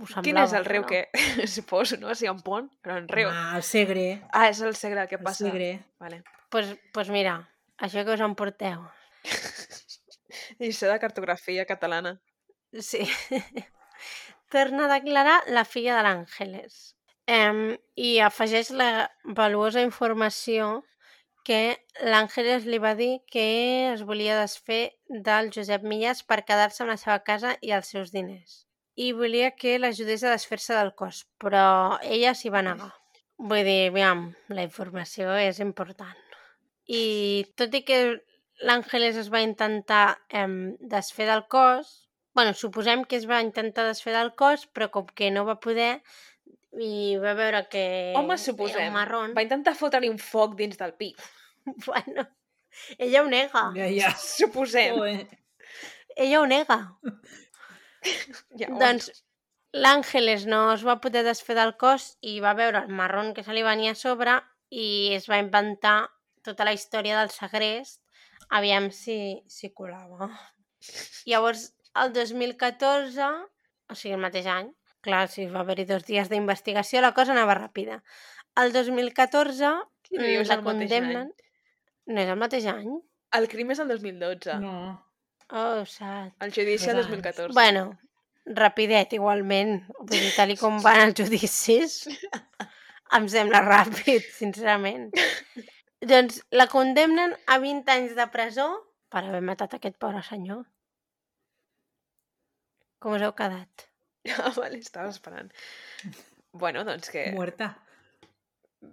[0.00, 0.88] Ho Quin és semblava, el riu no?
[0.88, 1.00] que...
[1.54, 2.14] Suposo, no?
[2.16, 3.28] Si hi ha un pont, però un riu.
[3.28, 4.04] Ah, el Segre.
[4.32, 5.44] Ah, és el Segre el que El passa.
[5.44, 5.72] Segre.
[6.00, 6.22] Vale.
[6.50, 7.34] pues, pues mira,
[7.78, 8.86] això que us emporteu.
[10.58, 12.16] Lliçó de cartografia catalana.
[12.72, 13.04] Sí.
[14.50, 16.80] Torna a declarar la filla de l'Àngeles.
[17.30, 20.80] Em, I afegeix la valuosa informació
[21.46, 23.44] que l'Àngeles li va dir que
[23.92, 28.10] es volia desfer del Josep Millas per quedar-se amb la seva casa i els seus
[28.16, 28.64] diners.
[29.00, 32.90] I volia que l'ajudés a desfer-se del cos, però ella s'hi va negar.
[33.40, 36.16] Vull dir, aviam, la informació és important.
[36.90, 38.00] I tot i que
[38.66, 41.94] l'Àngeles es va intentar em, desfer del cos,
[42.36, 46.02] bueno, suposem que es va intentar desfer del cos, però com que no va poder
[46.78, 47.84] i va veure que
[48.18, 48.84] Home, era suposem.
[48.90, 51.16] un marrón, Va intentar fotre-li un foc dins del pit.
[51.88, 52.26] bueno,
[52.98, 54.12] ella ho nega, Ja, ja.
[54.18, 54.98] Suposem.
[55.00, 55.26] Joder.
[56.16, 56.78] ella ho nega.
[58.04, 59.10] Llavors, Doncs
[59.72, 63.54] l'Àngeles no es va poder desfer del cos i va veure el marrón que se
[63.54, 64.38] li venia a sobre
[64.70, 66.10] i es va inventar
[66.46, 68.00] tota la història del segrest,
[68.48, 70.30] aviam si, si colava.
[71.28, 71.70] Llavors,
[72.00, 73.28] el 2014,
[73.90, 74.70] o sigui, el mateix any,
[75.04, 78.00] clar, si va haver-hi dos dies d'investigació, la cosa anava ràpida.
[78.60, 79.70] El 2014
[80.08, 81.30] Què mm, dius, la el mateix condemnen...
[82.10, 82.96] No és el mateix any?
[83.38, 84.56] El crim és el 2012.
[84.64, 84.78] No.
[85.52, 86.34] Oh, sap.
[86.44, 87.16] El judici el Dos anys.
[87.16, 87.54] 2014.
[87.56, 87.98] Bueno,
[88.46, 89.80] rapidet, igualment.
[89.98, 91.96] Vull dir, tal com van els judicis,
[93.18, 95.08] em sembla ràpid, sincerament.
[96.06, 98.68] doncs la condemnen a 20 anys de presó
[99.10, 100.62] per haver matat aquest pobre senyor.
[103.00, 103.86] Com us heu quedat?
[104.36, 105.48] Ah, vale, estava esperant.
[106.52, 107.70] Bueno, doncs que Muerta.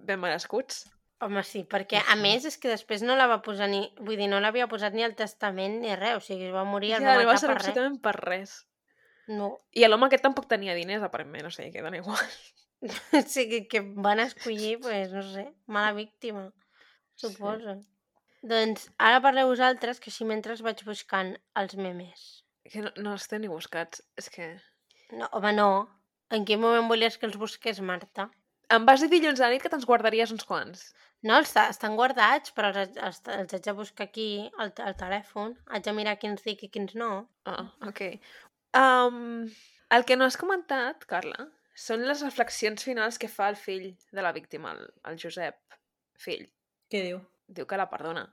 [0.08, 0.86] ben merescuts.
[1.20, 2.22] Home, sí, perquè a Sí.
[2.22, 3.80] més és que després no la va posar ni...
[3.98, 6.92] Vull dir, no l'havia posat ni al testament ni res, o sigui, es va morir,
[6.94, 7.56] el Ja, va matar per res.
[7.56, 8.54] absolutament per res.
[9.28, 12.22] No, I l'home aquest tampoc tenia diners, aparentment, o sigui, que dona igual.
[13.18, 16.52] o sigui, que van escollir, pues, no sé, mala víctima,
[17.16, 17.80] suposo.
[18.48, 22.44] Doncs ara parleu vosaltres, que així mentre vaig buscant els memes.
[22.70, 24.04] Que no, no els té ni buscats.
[24.16, 24.54] És que...
[25.12, 25.70] No, home, no.
[26.30, 28.30] En quin moment volies que els busqués, Marta?
[28.76, 30.82] Em vas dir dilluns a la nit que te'ns guardaries uns quants.
[31.24, 34.28] No, els, ta- estan guardats, però els, haig- els, els haig de buscar aquí
[34.60, 35.56] al, al telèfon.
[35.72, 37.12] Haig de mirar quins dic i quins no.
[37.48, 38.02] Ah, ok.
[38.78, 39.48] Um,
[39.96, 41.48] el que no has comentat, Carla,
[41.88, 45.58] són les reflexions finals que fa el fill de la víctima, el, el Josep,
[46.20, 46.44] fill.
[46.92, 47.22] Què diu?
[47.48, 48.26] Diu que la perdona,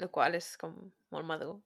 [0.00, 0.72] el qual és com
[1.12, 1.58] molt madur.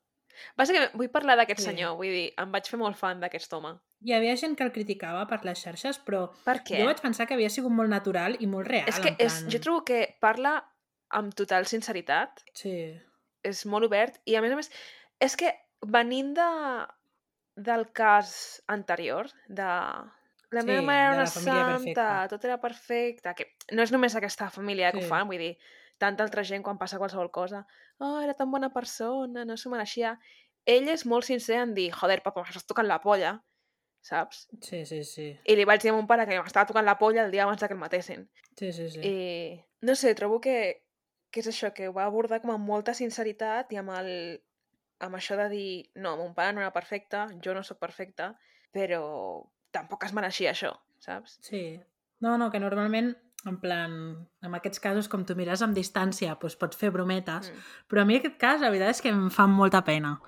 [0.59, 1.66] Bàsicament, vull parlar d'aquest Sí.
[1.70, 3.74] senyor, vull dir, em vaig fer molt fan d'aquest home.
[4.05, 6.78] Hi havia gent que el criticava per les xarxes, però Per què?
[6.80, 8.89] jo vaig pensar que havia sigut molt natural i molt real.
[8.89, 10.62] És que en és, jo trobo que parla
[11.11, 12.95] amb total sinceritat, Sí,
[13.43, 14.70] és molt obert, i a més a més,
[15.20, 15.53] és que
[15.87, 16.87] venint de,
[17.57, 22.28] del cas anterior, de la Sí, meva mare era una santa, perfecta.
[22.28, 25.07] tot era perfecte, que no és només aquesta família que Sí.
[25.07, 25.57] ho fan, vull dir,
[25.99, 27.64] tanta altra gent quan passa qualsevol cosa,
[27.99, 30.16] oh, era tan bona persona, no s'ho mereixia.
[30.66, 33.36] Ell és molt sincer en dir, joder, papa, m'estàs tocant la polla,
[34.07, 34.47] saps?
[34.62, 35.28] sí, sí, sí.
[35.44, 37.61] I li vaig dir a mon pare que m'estava tocant la polla el dia abans
[37.61, 38.28] de que el matessin.
[38.59, 39.01] Sí, sí, sí.
[39.03, 40.82] I no sé, trobo que,
[41.30, 44.11] que és això, que ho va abordar com amb molta sinceritat i amb, el,
[45.07, 48.32] amb això de dir no, mon pare no era perfecte, jo no sóc perfecta,
[48.74, 49.03] però
[49.74, 50.72] tampoc es mereixia això,
[51.03, 51.38] saps?
[51.44, 51.62] Sí.
[52.24, 53.12] No, no, que normalment,
[53.47, 53.92] en plan,
[54.42, 57.61] en aquests casos, com tu mires amb distància, doncs pots fer brometes, Mm.
[57.88, 60.20] però a mi aquest cas, la veritat és que em fa molta pena,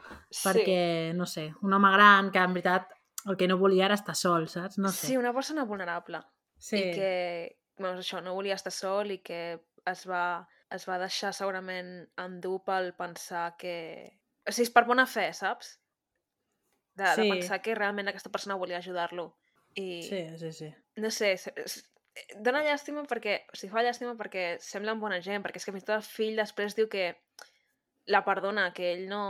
[0.44, 2.88] perquè, no sé, un home gran que en veritat
[3.26, 4.78] el que no volia era estar sol, saps?
[4.78, 5.08] No sé.
[5.08, 6.20] Sí, una persona vulnerable.
[6.58, 6.76] sí.
[6.76, 11.32] I que, doncs això, no volia estar sol i que es va, es va deixar
[11.32, 14.18] segurament endur pel pensar que...
[14.46, 15.78] O sigui, és per bona fe, saps?
[16.94, 17.30] De, de Sí.
[17.30, 19.36] pensar que realment aquesta persona volia ajudar-lo.
[19.74, 20.74] I, sí, sí, sí.
[20.96, 21.36] no sé,
[22.40, 25.84] dona llàstima perquè, o sigui, fa llàstima perquè semblen bona gent, perquè és que fins
[25.84, 27.10] i tot el fill després diu que
[28.06, 29.22] la perdona, que ell no,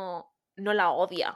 [0.57, 1.33] no la odia,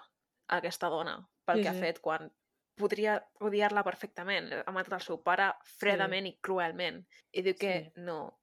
[0.48, 1.80] aquesta dona, pel Sí, que ha sí.
[1.80, 2.30] fet, quan
[2.78, 4.48] podria odiar-la perfectament.
[4.66, 7.02] Ha matat el seu pare fredament i cruelment.
[7.32, 7.92] I diu que Sí.
[7.96, 8.38] no,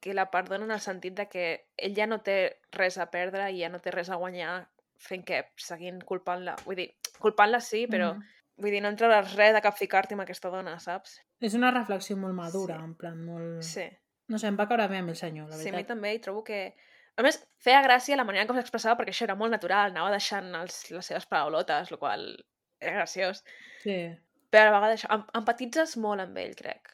[0.00, 1.44] que la perdona en el sentit de que
[1.76, 5.24] ell ja no té res a perdre i ja no té res a guanyar fent
[5.24, 6.56] que seguint culpant-la.
[6.64, 6.88] Vull dir,
[7.18, 8.22] culpant-la sí, però Mhm.
[8.56, 11.20] vull dir, no en trauràs res de capficar-te amb aquesta dona, saps?
[11.44, 12.84] És una reflexió molt madura, Sí.
[12.88, 13.62] en plan, molt...
[13.66, 13.84] Sí.
[14.32, 15.88] No sé, em va caure bé amb el senyor, la Sí, a mi veritat.
[15.94, 16.74] també, i trobo que...
[17.16, 20.48] A més, feia gràcia la manera com s'expressava perquè això era molt natural, anava deixant
[20.58, 22.24] els, les seves paraulotes, el qual
[22.80, 23.44] era graciós.
[23.84, 23.98] Sí.
[24.50, 26.90] Però a la vegada això, em, empatitzes molt amb ell, crec.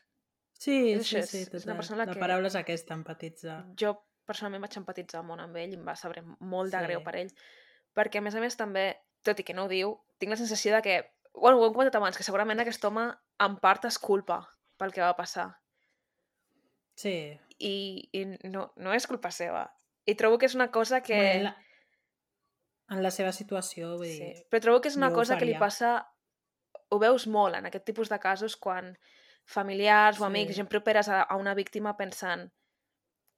[0.60, 1.76] Sí, És sí, això, sí, és- és una total.
[1.76, 3.64] persona La que- paraula és aquesta, empatitzar.
[3.80, 3.94] Jo
[4.26, 6.84] personalment vaig empatitzar molt amb ell i em va saber molt de Sí.
[6.84, 7.32] greu per ell.
[7.96, 10.74] Perquè, a més a més, també, tot i que no ho diu, tinc la sensació
[10.74, 10.98] de que...
[11.34, 13.06] Bueno, ho hem comentat abans, que segurament aquest home
[13.40, 14.42] en part es culpa
[14.80, 15.48] pel que va passar.
[16.98, 17.14] Sí.
[17.58, 17.74] I,
[18.16, 19.66] i no, no és culpa seva.
[20.08, 21.16] I trobo que és una cosa que...
[21.16, 21.56] Bueno, en, la...
[22.96, 24.44] en la seva situació, vull Sí, dir...
[24.50, 25.98] però trobo que és una cosa que li passa...
[26.90, 28.96] Ho veus molt en aquest tipus de casos quan
[29.46, 30.58] familiars o amics, Sí.
[30.58, 32.48] gent properes a, a una víctima pensant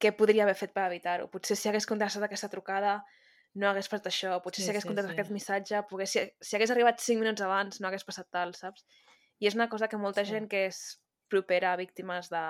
[0.00, 1.28] què podria haver fet per evitar-ho.
[1.30, 3.02] Potser si hagués contestat aquesta trucada
[3.54, 4.36] no hagués passat això.
[4.44, 5.18] Potser Sí, si hagués sí, contestat sí.
[5.18, 8.86] aquest missatge, pogués, si, si hagués arribat 5 minuts abans no hagués passat tal, saps?
[9.42, 10.30] I és una cosa que molta Sí.
[10.32, 12.42] gent que és propera a víctimes de,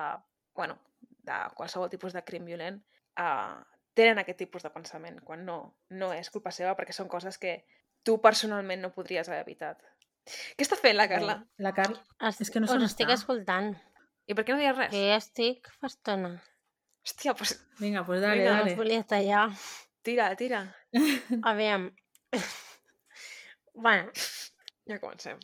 [0.55, 0.79] bueno,
[1.23, 2.81] de qualsevol tipus de crim violent
[3.19, 3.63] uh,
[3.95, 7.65] tenen aquest tipus de pensament, quan no, no és culpa seva perquè són coses que
[8.03, 9.83] tu personalment no podries haver evitat.
[10.57, 11.35] Què està fent la Carla?
[11.59, 11.99] Eh, La Carla...
[12.29, 13.73] Es, És que no us se estic escoltant.
[14.27, 14.91] I per què no dius res?
[14.91, 16.37] Que ja estic fa estona.
[17.03, 18.71] Hòstia, doncs Vinga, doncs dale, Vinga, dale.
[18.73, 19.49] us volia tallar.
[20.03, 20.61] tira, tira.
[21.51, 21.91] Aviam.
[23.75, 24.11] bueno,
[24.87, 25.39] Ja comencem.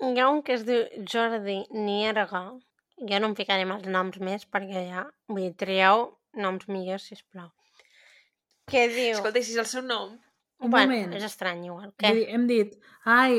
[0.00, 2.44] hi ha un que es diu Jordi Nierga.
[3.00, 5.06] Jo no em ficaré amb els noms més perquè ja...
[5.28, 7.48] Vull dir, trieu noms millors, sisplau.
[8.70, 9.14] Què diu?
[9.16, 10.12] Escolta, si és el seu nom?
[10.60, 11.14] Un bueno, moment.
[11.16, 11.88] és estrany igual.
[11.90, 12.12] Vull Què?
[12.18, 12.74] dir, hem dit,
[13.08, 13.38] ai,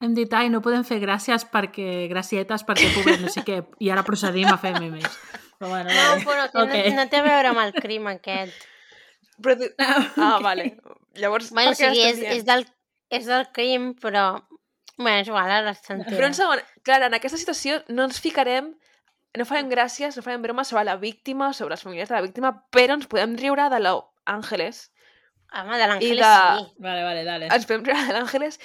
[0.00, 3.90] hem dit, ai, no podem fer gràcies perquè, gracietes perquè pobret, no sé què, i
[3.90, 5.18] ara procedim a fer memes.
[5.58, 6.76] Però bueno, No, però que Ok.
[6.94, 8.54] no, no té a veure amb el crim aquest.
[9.42, 9.68] Però tu...
[10.28, 10.76] Ah, vale.
[11.18, 12.64] Llavors, Bueno, o per què sigui, l'estem és, és, del,
[13.10, 14.24] és del crim, però...
[14.96, 16.14] Bueno, és igual, ara s'entén.
[16.14, 18.72] Però un segon, clar, en aquesta situació no ens ficarem,
[19.34, 22.52] no farem gràcies, no farem bromes sobre la víctima, sobre els familiars de la víctima,
[22.70, 24.84] però ens podem riure de l'Àngeles.
[25.54, 26.82] Home, de l'Àngeles de- sí.
[26.82, 27.48] Vale, vale, dale.
[27.54, 28.60] Ens podem riure de l'Àngeles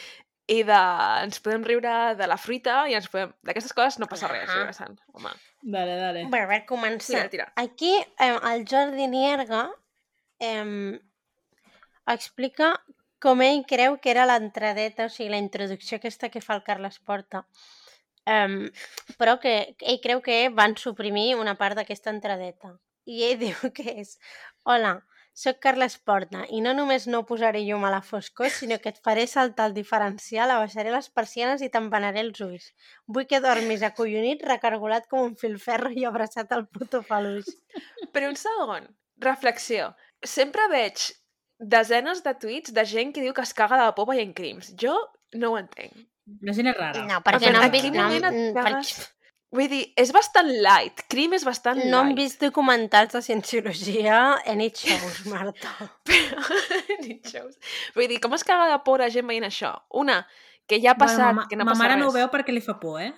[0.49, 0.77] i de...
[1.25, 3.33] ens podem riure de la fruita i ens podem...
[3.45, 4.97] D'aquestes coses no passa res, uh Sant.
[5.17, 6.23] Home, Dale, dale.
[6.29, 7.25] Bueno, a veure, començar.
[7.27, 7.49] tira, tira.
[7.57, 9.65] Aquí eh, el Jordi Nierga
[10.39, 10.99] eh,
[12.09, 12.73] explica
[13.19, 16.99] com ell creu que era l'entradeta, o sigui, la introducció aquesta que fa el Carles
[17.03, 17.43] Porta.
[18.29, 18.69] Um,
[19.17, 22.75] però que ell creu que van suprimir una part d'aquesta entradeta.
[23.09, 24.17] I ell diu que és
[24.69, 24.99] Hola,
[25.33, 28.99] sóc Carles Porta i no només no posaré llum a la foscor, sinó que et
[29.03, 32.69] faré saltar el diferencial, abaixaré les persianes i t'empanaré els ulls.
[33.07, 37.49] Vull que dormis acollonit, recargolat com un filferro i abraçat al puto peluix.
[38.13, 38.91] Però un segon,
[39.25, 39.93] reflexió.
[40.25, 41.05] Sempre veig
[41.59, 44.73] desenes de tuits de gent que diu que es caga de por veient crims.
[44.79, 44.95] Jo
[45.35, 45.93] no ho entenc.
[46.45, 47.05] La gent és rara.
[47.07, 47.85] No, perquè no en han vist...
[47.87, 48.93] quin No, et han- cagues?
[48.97, 49.15] perquè
[49.49, 51.01] Vull dir, és bastant light.
[51.09, 52.15] Crim és bastant no light.
[52.19, 55.71] vist documentals de cienciologia en it shows, Marta.
[56.05, 56.43] Però...
[57.01, 57.55] Ni xous.
[57.95, 59.71] Vull dir, com es caga de por la gent veient això?
[59.97, 60.19] Una,
[60.69, 62.03] que ja ha passat, ma, que no ma passa mare res.
[62.03, 63.09] no ho veu perquè li fa por, eh?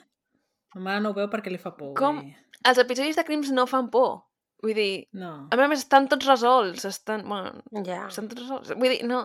[0.77, 1.91] Ma mare no ho veu perquè li fa por.
[1.99, 2.21] Com?
[2.23, 2.31] Vull.
[2.71, 4.21] Els episodis de crims no fan por.
[4.61, 5.31] Vull dir, No.
[5.49, 6.85] a més a més estan tots resolts.
[6.85, 8.07] Estan, bueno, Ja.
[8.07, 8.73] estan tots resolts.
[8.77, 9.23] Vull dir, no...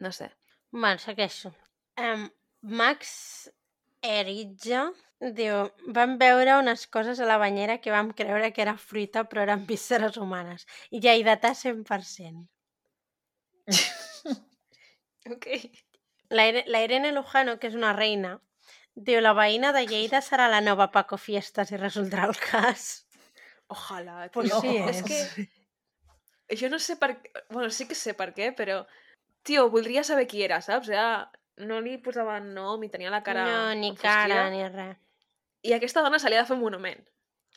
[0.00, 0.30] No sé.
[0.72, 1.50] Bueno, segueixo.
[1.98, 2.28] Um,
[2.62, 3.50] Max
[4.02, 4.86] Eritja
[5.36, 9.42] diu vam veure unes coses a la banyera que vam creure que era fruita però
[9.42, 10.64] eren vísceres humanes.
[10.90, 12.46] I ja hi data 100%.
[15.30, 15.46] Ok.
[16.30, 18.36] La, la Irene Lujano, que és una reina,
[18.94, 22.86] diu la veïna de Lleida serà la nova Paco Fiestas i resoldrà el cas.
[23.70, 24.28] Ojalà.
[24.34, 24.60] Pues tio.
[24.60, 27.30] sí, és que jo no sé per què...
[27.50, 28.80] Bueno, sí que sé per què, però...
[29.46, 30.88] Tio, voldria saber qui era, saps?
[30.90, 31.30] Era...
[31.60, 34.96] No li posaven nom i tenia la cara no, ni cara, ni res.
[35.68, 37.02] I aquesta dona se li ha de fer un monument.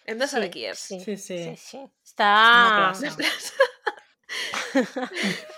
[0.05, 0.79] Hem de saber Sí, qui és.
[0.89, 1.37] Sí, Sí, sí.
[1.37, 1.55] sí.
[1.55, 1.79] sí.
[2.03, 2.31] Està...
[2.35, 3.15] Una Una plaça.
[3.17, 3.53] plaça.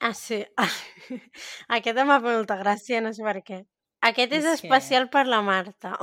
[0.00, 0.44] Ah, sí.
[1.76, 3.58] Aquest m'ha fet molta gràcia, no sé per què.
[4.08, 5.96] Aquest és És que- especial per la Marta.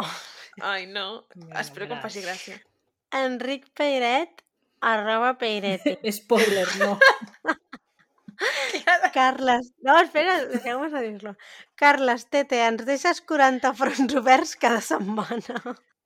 [0.62, 1.26] Ai, no.
[1.52, 2.60] Ja Espero que em faci gràcia.
[3.16, 4.44] Enric Peiret,
[4.82, 5.98] arroba Peireti.
[6.20, 6.98] Spoiler, no.
[9.16, 9.72] Carles...
[9.82, 11.36] No, espera, deixeu-me a dir-lo.
[11.80, 15.62] Carles, Tete, ens deixes 40 fronts oberts cada setmana.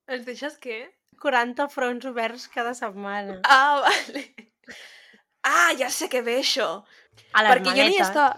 [0.09, 0.83] Ens deixes què?
[1.19, 3.39] 40 fronts oberts cada setmana.
[3.43, 4.27] Ah, vale.
[5.43, 6.69] Ah, ja sé què ve això.
[7.33, 8.07] A les Perquè jo no, hi maletes.
[8.07, 8.31] estava,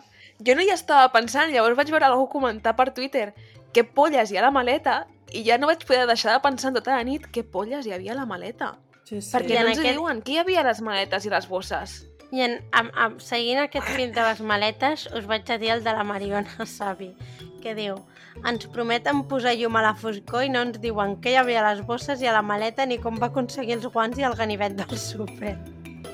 [0.48, 3.28] jo no hi estava pensant, llavors vaig veure algú comentar per Twitter
[3.76, 5.02] què polles hi ha a la maleta
[5.32, 7.94] i ja no vaig poder deixar de pensar en tota la nit què polles hi
[7.96, 8.74] havia a la maleta.
[9.08, 9.32] Sí, sí.
[9.36, 10.22] Perquè I en no ens aquest- diuen.
[10.22, 12.06] Qui hi havia a les maletes i les bosses?
[12.32, 15.84] I en, amb, amb, seguint aquest fil de les maletes, us vaig a dir el
[15.84, 17.10] de la Mariona Savi,
[17.62, 17.98] que diu
[18.48, 21.74] ens prometen posar llum a la foscor i no ens diuen què hi havia a
[21.74, 24.78] les bosses i a la maleta ni com va aconseguir els guants i el ganivet
[24.80, 25.58] del súper.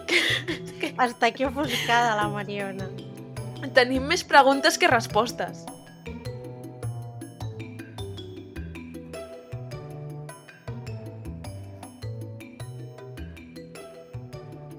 [0.98, 2.88] Està aquí ofuscada, la Mariona.
[3.78, 5.66] Tenim més preguntes que respostes.